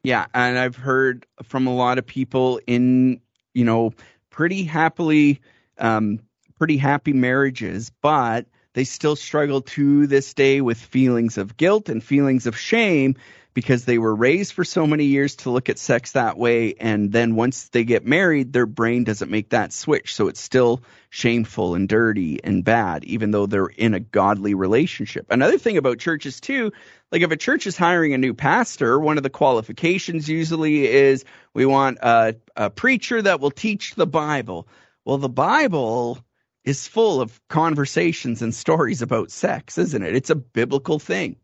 Yeah 0.02 0.26
and 0.34 0.58
i've 0.58 0.76
heard 0.76 1.26
from 1.42 1.66
a 1.66 1.74
lot 1.74 1.98
of 1.98 2.06
people 2.06 2.60
in 2.66 3.20
you 3.54 3.64
know 3.64 3.92
pretty 4.36 4.62
happily, 4.64 5.40
um, 5.78 6.20
pretty 6.58 6.76
happy 6.76 7.14
marriages, 7.14 7.90
but 8.02 8.44
they 8.76 8.84
still 8.84 9.16
struggle 9.16 9.62
to 9.62 10.06
this 10.06 10.34
day 10.34 10.60
with 10.60 10.76
feelings 10.76 11.38
of 11.38 11.56
guilt 11.56 11.88
and 11.88 12.04
feelings 12.04 12.46
of 12.46 12.58
shame 12.58 13.16
because 13.54 13.86
they 13.86 13.96
were 13.96 14.14
raised 14.14 14.52
for 14.52 14.64
so 14.64 14.86
many 14.86 15.06
years 15.06 15.36
to 15.36 15.50
look 15.50 15.70
at 15.70 15.78
sex 15.78 16.12
that 16.12 16.36
way. 16.36 16.74
And 16.74 17.10
then 17.10 17.36
once 17.36 17.70
they 17.70 17.84
get 17.84 18.04
married, 18.04 18.52
their 18.52 18.66
brain 18.66 19.04
doesn't 19.04 19.30
make 19.30 19.48
that 19.48 19.72
switch. 19.72 20.14
So 20.14 20.28
it's 20.28 20.42
still 20.42 20.82
shameful 21.08 21.74
and 21.74 21.88
dirty 21.88 22.44
and 22.44 22.62
bad, 22.62 23.04
even 23.04 23.30
though 23.30 23.46
they're 23.46 23.64
in 23.64 23.94
a 23.94 24.00
godly 24.00 24.52
relationship. 24.52 25.28
Another 25.30 25.56
thing 25.56 25.78
about 25.78 25.98
churches, 25.98 26.38
too, 26.38 26.70
like 27.10 27.22
if 27.22 27.30
a 27.30 27.36
church 27.38 27.66
is 27.66 27.78
hiring 27.78 28.12
a 28.12 28.18
new 28.18 28.34
pastor, 28.34 29.00
one 29.00 29.16
of 29.16 29.22
the 29.22 29.30
qualifications 29.30 30.28
usually 30.28 30.86
is 30.86 31.24
we 31.54 31.64
want 31.64 31.96
a, 32.02 32.36
a 32.54 32.68
preacher 32.68 33.22
that 33.22 33.40
will 33.40 33.50
teach 33.50 33.94
the 33.94 34.06
Bible. 34.06 34.68
Well, 35.06 35.16
the 35.16 35.30
Bible 35.30 36.18
is 36.66 36.88
full 36.88 37.20
of 37.20 37.40
conversations 37.48 38.42
and 38.42 38.54
stories 38.54 39.00
about 39.00 39.30
sex, 39.30 39.78
isn't 39.78 40.02
it? 40.02 40.16
It's 40.16 40.30
a 40.30 40.34
biblical 40.34 40.98
thing. 40.98 41.36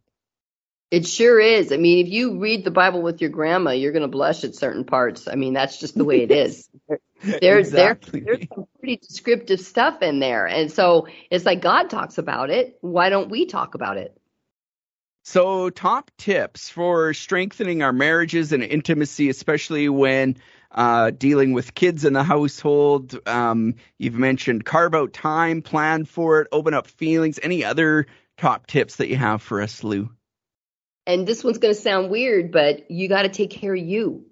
It 0.91 1.07
sure 1.07 1.41
is. 1.41 1.73
I 1.73 1.79
mean, 1.79 2.05
if 2.05 2.13
you 2.13 2.39
read 2.39 2.65
the 2.65 2.71
Bible 2.71 3.01
with 3.01 3.23
your 3.23 3.31
grandma, 3.31 3.71
you're 3.71 3.93
going 3.93 4.03
to 4.03 4.09
blush 4.09 4.45
at 4.45 4.55
certain 4.55 4.85
parts. 4.85 5.27
I 5.27 5.37
mean, 5.37 5.55
that's 5.55 5.79
just 5.79 5.97
the 5.97 6.05
way 6.05 6.21
it 6.23 6.31
is. 6.31 6.69
There's 7.23 7.69
exactly. 7.69 8.21
there, 8.21 8.37
there's 8.37 8.49
some 8.55 8.67
pretty 8.79 8.97
descriptive 8.97 9.61
stuff 9.61 10.03
in 10.03 10.19
there. 10.19 10.47
And 10.47 10.71
so 10.71 11.07
it's 11.31 11.47
like 11.47 11.63
God 11.63 11.89
talks 11.89 12.19
about 12.19 12.51
it. 12.51 12.77
Why 12.83 13.09
don't 13.09 13.31
we 13.31 13.47
talk 13.47 13.75
about 13.75 13.97
it? 13.97 14.15
So, 15.25 15.71
top 15.71 16.11
tips 16.19 16.69
for 16.69 17.15
strengthening 17.15 17.81
our 17.83 17.93
marriages 17.93 18.53
and 18.53 18.63
intimacy, 18.63 19.29
especially 19.29 19.89
when 19.89 20.37
uh, 20.73 21.11
dealing 21.11 21.53
with 21.53 21.75
kids 21.75 22.05
in 22.05 22.13
the 22.13 22.25
household. 22.25 23.19
Um, 23.27 23.75
you've 23.99 24.15
mentioned 24.15 24.65
carve 24.65 24.95
out 24.95 25.13
time, 25.13 25.63
plan 25.63 26.05
for 26.05 26.41
it, 26.41 26.49
open 26.53 26.75
up 26.75 26.87
feelings. 26.87 27.39
Any 27.43 27.65
other 27.65 28.07
top 28.37 28.67
tips 28.67 28.97
that 28.97 29.09
you 29.09 29.17
have 29.17 29.43
for 29.43 29.61
us, 29.61 29.85
Lou? 29.85 30.11
and 31.07 31.27
this 31.27 31.43
one's 31.43 31.59
going 31.59 31.75
to 31.75 31.81
sound 31.81 32.11
weird, 32.11 32.53
but 32.53 32.91
you 32.91 33.09
got 33.09 33.23
to 33.23 33.29
take 33.29 33.51
care 33.51 33.75
of 33.75 33.81
you. 33.81 34.27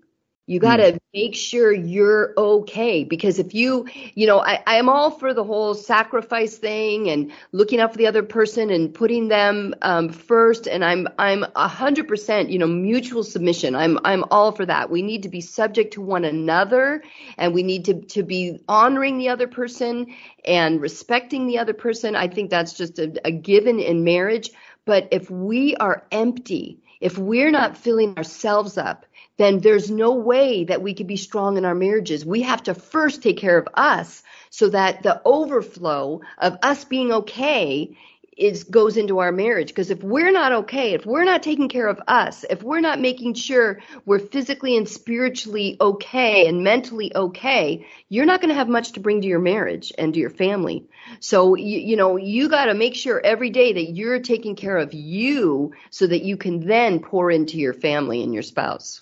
You 0.50 0.58
got 0.58 0.78
to 0.78 0.94
mm. 0.94 0.98
make 1.14 1.36
sure 1.36 1.70
you're 1.72 2.34
okay 2.36 3.04
because 3.04 3.38
if 3.38 3.54
you, 3.54 3.86
you 4.16 4.26
know, 4.26 4.40
I, 4.40 4.60
I'm 4.66 4.88
all 4.88 5.12
for 5.12 5.32
the 5.32 5.44
whole 5.44 5.74
sacrifice 5.74 6.58
thing 6.58 7.08
and 7.08 7.30
looking 7.52 7.78
out 7.78 7.92
for 7.92 7.98
the 7.98 8.08
other 8.08 8.24
person 8.24 8.70
and 8.70 8.92
putting 8.92 9.28
them 9.28 9.76
um, 9.82 10.08
first. 10.08 10.66
And 10.66 10.84
I'm, 10.84 11.06
I'm 11.20 11.46
a 11.54 11.68
hundred 11.68 12.08
percent, 12.08 12.50
you 12.50 12.58
know, 12.58 12.66
mutual 12.66 13.22
submission. 13.22 13.76
I'm, 13.76 14.00
I'm 14.04 14.24
all 14.32 14.50
for 14.50 14.66
that. 14.66 14.90
We 14.90 15.02
need 15.02 15.22
to 15.22 15.28
be 15.28 15.40
subject 15.40 15.92
to 15.94 16.00
one 16.00 16.24
another 16.24 17.04
and 17.38 17.54
we 17.54 17.62
need 17.62 17.84
to, 17.84 18.00
to 18.06 18.24
be 18.24 18.58
honoring 18.68 19.18
the 19.18 19.28
other 19.28 19.46
person 19.46 20.16
and 20.44 20.80
respecting 20.80 21.46
the 21.46 21.58
other 21.58 21.74
person. 21.74 22.16
I 22.16 22.26
think 22.26 22.50
that's 22.50 22.72
just 22.72 22.98
a, 22.98 23.12
a 23.24 23.30
given 23.30 23.78
in 23.78 24.02
marriage. 24.02 24.50
But 24.84 25.06
if 25.12 25.30
we 25.30 25.76
are 25.76 26.08
empty, 26.10 26.80
if 27.00 27.16
we're 27.16 27.52
not 27.52 27.76
filling 27.76 28.16
ourselves 28.18 28.76
up, 28.76 29.06
then 29.40 29.58
there's 29.60 29.90
no 29.90 30.12
way 30.12 30.64
that 30.64 30.82
we 30.82 30.92
could 30.92 31.06
be 31.06 31.16
strong 31.16 31.56
in 31.56 31.64
our 31.64 31.74
marriages. 31.74 32.26
We 32.26 32.42
have 32.42 32.62
to 32.64 32.74
first 32.74 33.22
take 33.22 33.38
care 33.38 33.56
of 33.56 33.68
us 33.72 34.22
so 34.50 34.68
that 34.68 35.02
the 35.02 35.22
overflow 35.24 36.20
of 36.36 36.58
us 36.62 36.84
being 36.84 37.10
okay 37.10 37.96
is 38.36 38.64
goes 38.64 38.98
into 38.98 39.18
our 39.20 39.32
marriage. 39.32 39.68
Because 39.68 39.90
if 39.90 40.02
we're 40.02 40.30
not 40.30 40.52
okay 40.52 40.92
if 40.92 41.06
we're 41.06 41.24
not 41.24 41.42
taking 41.42 41.70
care 41.70 41.88
of 41.88 42.02
us 42.06 42.44
if 42.50 42.62
we're 42.62 42.80
not 42.80 43.00
making 43.00 43.32
sure 43.32 43.80
we're 44.04 44.18
physically 44.18 44.76
and 44.76 44.86
spiritually 44.86 45.78
okay 45.80 46.46
and 46.46 46.62
mentally 46.62 47.10
okay 47.16 47.86
you're 48.10 48.26
not 48.26 48.42
going 48.42 48.50
to 48.50 48.54
have 48.54 48.68
much 48.68 48.92
to 48.92 49.00
bring 49.00 49.22
to 49.22 49.26
your 49.26 49.40
marriage 49.40 49.90
and 49.96 50.12
to 50.12 50.20
your 50.20 50.28
family. 50.28 50.84
So 51.20 51.54
you, 51.54 51.80
you 51.80 51.96
know 51.96 52.18
you 52.18 52.50
got 52.50 52.66
to 52.66 52.74
make 52.74 52.94
sure 52.94 53.18
every 53.24 53.48
day 53.48 53.72
that 53.72 53.90
you're 53.92 54.20
taking 54.20 54.54
care 54.54 54.76
of 54.76 54.92
you 54.92 55.72
so 55.88 56.06
that 56.06 56.24
you 56.24 56.36
can 56.36 56.66
then 56.66 57.00
pour 57.00 57.30
into 57.30 57.56
your 57.56 57.72
family 57.72 58.22
and 58.22 58.34
your 58.34 58.42
spouse 58.42 59.00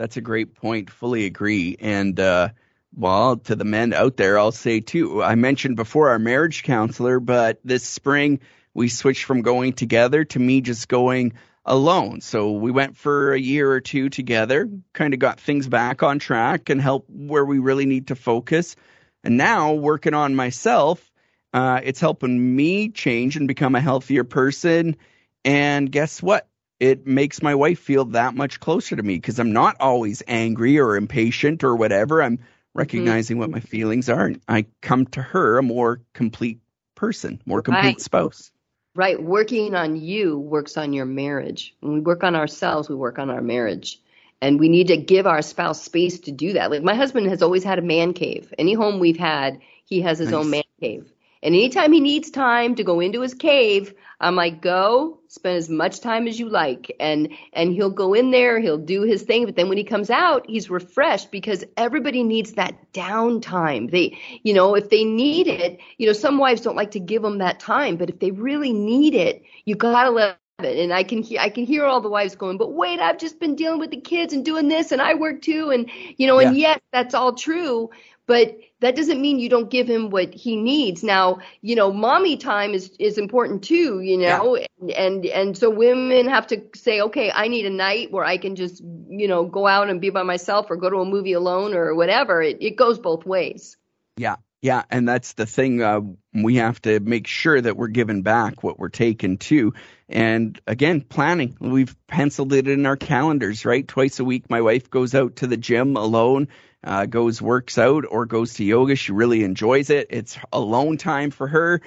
that's 0.00 0.16
a 0.16 0.20
great 0.22 0.54
point 0.54 0.90
fully 0.90 1.26
agree 1.26 1.76
and 1.80 2.18
uh 2.18 2.48
well, 2.96 3.36
to 3.36 3.54
the 3.54 3.64
men 3.64 3.92
out 3.92 4.16
there, 4.16 4.38
I'll 4.38 4.52
say 4.52 4.80
too, 4.80 5.22
I 5.22 5.34
mentioned 5.36 5.76
before 5.76 6.08
our 6.08 6.18
marriage 6.18 6.64
counselor, 6.64 7.20
but 7.20 7.60
this 7.64 7.84
spring 7.84 8.40
we 8.74 8.88
switched 8.88 9.24
from 9.24 9.42
going 9.42 9.72
together 9.72 10.24
to 10.24 10.38
me 10.38 10.60
just 10.60 10.88
going 10.88 11.34
alone. 11.64 12.20
So 12.20 12.52
we 12.52 12.70
went 12.70 12.96
for 12.96 13.32
a 13.32 13.38
year 13.38 13.70
or 13.70 13.80
two 13.80 14.08
together, 14.08 14.68
kind 14.92 15.14
of 15.14 15.20
got 15.20 15.40
things 15.40 15.68
back 15.68 16.02
on 16.02 16.18
track 16.18 16.70
and 16.70 16.80
help 16.80 17.06
where 17.08 17.44
we 17.44 17.58
really 17.58 17.86
need 17.86 18.08
to 18.08 18.16
focus. 18.16 18.76
And 19.22 19.36
now 19.36 19.74
working 19.74 20.14
on 20.14 20.34
myself, 20.34 21.10
uh, 21.52 21.80
it's 21.82 22.00
helping 22.00 22.56
me 22.56 22.88
change 22.88 23.36
and 23.36 23.46
become 23.46 23.74
a 23.74 23.80
healthier 23.80 24.24
person. 24.24 24.96
And 25.44 25.90
guess 25.90 26.22
what? 26.22 26.48
It 26.80 27.06
makes 27.06 27.42
my 27.42 27.54
wife 27.54 27.78
feel 27.78 28.06
that 28.06 28.34
much 28.34 28.58
closer 28.58 28.96
to 28.96 29.02
me 29.02 29.16
because 29.16 29.38
I'm 29.38 29.52
not 29.52 29.76
always 29.80 30.22
angry 30.26 30.78
or 30.78 30.96
impatient 30.96 31.62
or 31.62 31.76
whatever. 31.76 32.22
I'm 32.22 32.38
recognizing 32.74 33.34
mm-hmm. 33.34 33.40
what 33.40 33.50
my 33.50 33.60
feelings 33.60 34.08
are. 34.08 34.26
And 34.26 34.40
I 34.48 34.66
come 34.80 35.06
to 35.08 35.22
her 35.22 35.58
a 35.58 35.62
more 35.62 36.00
complete 36.14 36.60
person, 36.94 37.40
more 37.44 37.62
complete 37.62 37.82
right. 37.82 38.00
spouse. 38.00 38.50
Right. 38.94 39.22
Working 39.22 39.74
on 39.74 39.96
you 39.96 40.38
works 40.38 40.76
on 40.76 40.92
your 40.92 41.06
marriage. 41.06 41.74
When 41.80 41.94
we 41.94 42.00
work 42.00 42.24
on 42.24 42.34
ourselves, 42.34 42.88
we 42.88 42.96
work 42.96 43.18
on 43.18 43.30
our 43.30 43.42
marriage. 43.42 44.00
And 44.42 44.58
we 44.58 44.70
need 44.70 44.88
to 44.88 44.96
give 44.96 45.26
our 45.26 45.42
spouse 45.42 45.82
space 45.82 46.18
to 46.20 46.32
do 46.32 46.54
that. 46.54 46.70
Like 46.70 46.82
my 46.82 46.94
husband 46.94 47.28
has 47.28 47.42
always 47.42 47.62
had 47.62 47.78
a 47.78 47.82
man 47.82 48.14
cave. 48.14 48.52
Any 48.58 48.72
home 48.72 48.98
we've 48.98 49.18
had, 49.18 49.60
he 49.84 50.00
has 50.00 50.18
his 50.18 50.30
nice. 50.30 50.40
own 50.40 50.50
man 50.50 50.62
cave. 50.80 51.12
And 51.42 51.54
anytime 51.54 51.92
he 51.92 52.00
needs 52.00 52.30
time 52.30 52.74
to 52.74 52.84
go 52.84 53.00
into 53.00 53.22
his 53.22 53.34
cave, 53.34 53.94
I'm 54.20 54.36
like, 54.36 54.60
go 54.60 55.20
spend 55.28 55.56
as 55.56 55.70
much 55.70 56.00
time 56.00 56.28
as 56.28 56.38
you 56.38 56.48
like. 56.50 56.94
And, 57.00 57.32
and 57.52 57.72
he'll 57.72 57.90
go 57.90 58.12
in 58.12 58.30
there, 58.30 58.60
he'll 58.60 58.76
do 58.76 59.02
his 59.02 59.22
thing. 59.22 59.46
But 59.46 59.56
then 59.56 59.68
when 59.68 59.78
he 59.78 59.84
comes 59.84 60.10
out, 60.10 60.44
he's 60.46 60.68
refreshed 60.68 61.30
because 61.30 61.64
everybody 61.76 62.22
needs 62.22 62.52
that 62.52 62.92
downtime. 62.92 63.90
They, 63.90 64.18
you 64.42 64.52
know, 64.52 64.74
if 64.74 64.90
they 64.90 65.04
need 65.04 65.46
it, 65.46 65.80
you 65.96 66.06
know, 66.06 66.12
some 66.12 66.36
wives 66.36 66.60
don't 66.60 66.76
like 66.76 66.90
to 66.92 67.00
give 67.00 67.22
them 67.22 67.38
that 67.38 67.60
time, 67.60 67.96
but 67.96 68.10
if 68.10 68.18
they 68.18 68.32
really 68.32 68.72
need 68.72 69.14
it, 69.14 69.42
you 69.64 69.76
gotta 69.76 70.10
let 70.10 70.36
it. 70.62 70.78
And 70.78 70.92
I 70.92 71.04
can 71.04 71.22
hear, 71.22 71.40
I 71.40 71.48
can 71.48 71.64
hear 71.64 71.86
all 71.86 72.02
the 72.02 72.10
wives 72.10 72.36
going, 72.36 72.58
but 72.58 72.74
wait, 72.74 73.00
I've 73.00 73.18
just 73.18 73.40
been 73.40 73.56
dealing 73.56 73.80
with 73.80 73.90
the 73.90 74.00
kids 74.00 74.34
and 74.34 74.44
doing 74.44 74.68
this 74.68 74.92
and 74.92 75.00
I 75.00 75.14
work 75.14 75.40
too. 75.40 75.70
And, 75.70 75.90
you 76.18 76.26
know, 76.26 76.38
yeah. 76.38 76.48
and 76.48 76.56
yes, 76.58 76.80
that's 76.92 77.14
all 77.14 77.34
true 77.34 77.88
but 78.30 78.60
that 78.78 78.94
doesn't 78.94 79.20
mean 79.20 79.40
you 79.40 79.48
don't 79.48 79.68
give 79.68 79.90
him 79.90 80.08
what 80.10 80.32
he 80.32 80.54
needs. 80.54 81.02
Now, 81.02 81.40
you 81.62 81.74
know, 81.74 81.92
mommy 81.92 82.36
time 82.36 82.74
is 82.74 82.92
is 83.00 83.18
important 83.18 83.64
too, 83.64 84.00
you 84.02 84.16
know, 84.18 84.56
yeah. 84.56 84.66
and, 84.80 84.90
and 84.92 85.26
and 85.26 85.58
so 85.58 85.68
women 85.68 86.28
have 86.28 86.46
to 86.46 86.62
say, 86.76 87.00
okay, 87.00 87.32
I 87.34 87.48
need 87.48 87.66
a 87.66 87.70
night 87.70 88.12
where 88.12 88.24
I 88.24 88.38
can 88.38 88.54
just, 88.54 88.84
you 89.08 89.26
know, 89.26 89.46
go 89.46 89.66
out 89.66 89.90
and 89.90 90.00
be 90.00 90.10
by 90.10 90.22
myself 90.22 90.70
or 90.70 90.76
go 90.76 90.88
to 90.88 90.98
a 90.98 91.04
movie 91.04 91.32
alone 91.32 91.74
or 91.74 91.92
whatever. 91.92 92.40
It 92.40 92.58
it 92.60 92.76
goes 92.76 93.00
both 93.00 93.26
ways. 93.26 93.76
Yeah. 94.16 94.36
Yeah, 94.62 94.82
and 94.90 95.08
that's 95.08 95.32
the 95.32 95.46
thing. 95.46 95.80
Uh, 95.82 96.02
we 96.34 96.56
have 96.56 96.82
to 96.82 97.00
make 97.00 97.26
sure 97.26 97.58
that 97.58 97.78
we're 97.78 97.88
giving 97.88 98.20
back 98.20 98.62
what 98.62 98.78
we're 98.78 98.90
taking 98.90 99.38
too. 99.38 99.72
And 100.06 100.60
again, 100.66 101.00
planning. 101.00 101.56
We've 101.58 101.96
penciled 102.06 102.52
it 102.52 102.68
in 102.68 102.84
our 102.84 102.98
calendars, 102.98 103.64
right? 103.64 103.88
Twice 103.88 104.20
a 104.20 104.24
week, 104.24 104.50
my 104.50 104.60
wife 104.60 104.90
goes 104.90 105.14
out 105.14 105.36
to 105.36 105.46
the 105.46 105.56
gym 105.56 105.96
alone 105.96 106.48
uh, 106.84 107.06
goes 107.06 107.40
works 107.42 107.78
out 107.78 108.04
or 108.08 108.26
goes 108.26 108.54
to 108.54 108.64
yoga. 108.64 108.96
She 108.96 109.12
really 109.12 109.44
enjoys 109.44 109.90
it. 109.90 110.08
It's 110.10 110.38
alone 110.52 110.96
time 110.96 111.30
for 111.30 111.46
her, 111.48 111.80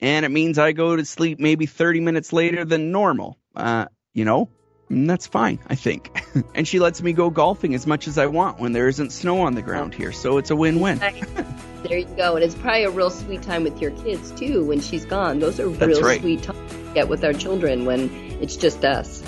and 0.00 0.24
it 0.24 0.30
means 0.30 0.58
I 0.58 0.72
go 0.72 0.96
to 0.96 1.04
sleep 1.04 1.40
maybe 1.40 1.66
30 1.66 2.00
minutes 2.00 2.32
later 2.32 2.64
than 2.64 2.92
normal. 2.92 3.38
Uh, 3.54 3.86
you 4.12 4.24
know, 4.24 4.48
and 4.88 5.10
that's 5.10 5.26
fine, 5.26 5.58
I 5.66 5.74
think. 5.74 6.16
and 6.54 6.66
she 6.66 6.78
lets 6.78 7.02
me 7.02 7.12
go 7.12 7.30
golfing 7.30 7.74
as 7.74 7.86
much 7.86 8.06
as 8.06 8.18
I 8.18 8.26
want 8.26 8.60
when 8.60 8.72
there 8.72 8.88
isn't 8.88 9.10
snow 9.10 9.40
on 9.40 9.54
the 9.54 9.62
ground 9.62 9.94
here, 9.94 10.12
so 10.12 10.38
it's 10.38 10.50
a 10.50 10.56
win-win. 10.56 10.98
there 10.98 11.98
you 11.98 12.04
go. 12.16 12.36
And 12.36 12.44
it's 12.44 12.54
probably 12.54 12.84
a 12.84 12.90
real 12.90 13.10
sweet 13.10 13.42
time 13.42 13.64
with 13.64 13.80
your 13.80 13.90
kids 13.90 14.30
too 14.32 14.64
when 14.64 14.80
she's 14.80 15.04
gone. 15.04 15.40
Those 15.40 15.58
are 15.58 15.68
that's 15.68 15.98
real 15.98 16.02
right. 16.02 16.20
sweet 16.20 16.42
times 16.42 16.70
to 16.70 16.94
get 16.94 17.08
with 17.08 17.24
our 17.24 17.32
children 17.32 17.84
when 17.84 18.10
it's 18.40 18.56
just 18.56 18.84
us. 18.84 19.22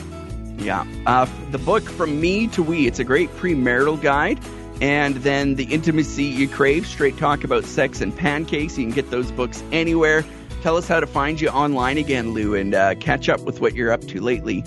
Yeah. 0.59 0.87
Uh, 1.07 1.27
the 1.51 1.59
book 1.59 1.85
From 1.85 2.21
Me 2.21 2.47
to 2.49 2.63
We, 2.63 2.87
it's 2.87 2.99
a 2.99 3.05
great 3.05 3.31
premarital 3.37 4.01
guide 4.01 4.41
and 4.81 5.17
then 5.17 5.57
The 5.57 5.65
Intimacy 5.65 6.25
You 6.25 6.49
Crave, 6.49 6.87
straight 6.87 7.17
talk 7.17 7.45
about 7.45 7.65
sex 7.65 8.01
and 8.01 8.17
pancakes. 8.17 8.79
You 8.79 8.85
can 8.85 8.95
get 8.95 9.11
those 9.11 9.31
books 9.33 9.63
anywhere. 9.73 10.25
Tell 10.63 10.77
us 10.77 10.89
how 10.89 11.01
to 11.01 11.07
find 11.07 11.41
you 11.41 11.49
online 11.49 11.99
again, 11.99 12.33
Lou, 12.33 12.55
and 12.55 12.75
uh, 12.75 12.95
catch 12.97 13.29
up 13.29 13.41
with 13.41 13.61
what 13.61 13.75
you're 13.75 13.93
up 13.93 14.03
to 14.09 14.21
lately. 14.21 14.65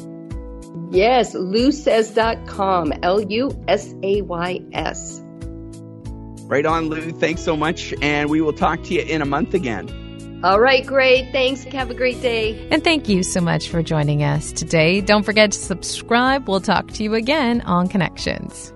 Yes, 0.90 1.36
lusays.com, 1.36 2.94
L 3.02 3.22
U 3.22 3.64
S 3.68 3.94
A 4.04 4.22
Y 4.22 4.60
S. 4.74 5.22
Right 6.44 6.66
on, 6.66 6.90
Lou. 6.90 7.12
Thanks 7.12 7.42
so 7.42 7.56
much, 7.56 7.94
and 8.02 8.30
we 8.30 8.42
will 8.42 8.54
talk 8.54 8.84
to 8.84 8.94
you 8.94 9.02
in 9.02 9.22
a 9.22 9.26
month 9.26 9.54
again. 9.54 10.42
All 10.44 10.60
right, 10.60 10.86
great. 10.86 11.32
Thanks. 11.32 11.64
Have 11.66 11.92
a 11.92 11.94
great 11.94 12.22
day. 12.22 12.68
And 12.72 12.84
thank 12.84 13.08
you 13.08 13.22
so 13.22 13.42
much 13.42 13.70
for 13.70 13.84
joining 13.84 14.24
us 14.24 14.52
today. 14.52 15.00
Don't 15.00 15.24
forget 15.24 15.52
to 15.52 15.58
subscribe. 15.58 16.50
We'll 16.50 16.62
talk 16.62 16.88
to 16.94 17.04
you 17.04 17.14
again 17.14 17.62
on 17.62 17.88
Connections. 17.88 18.74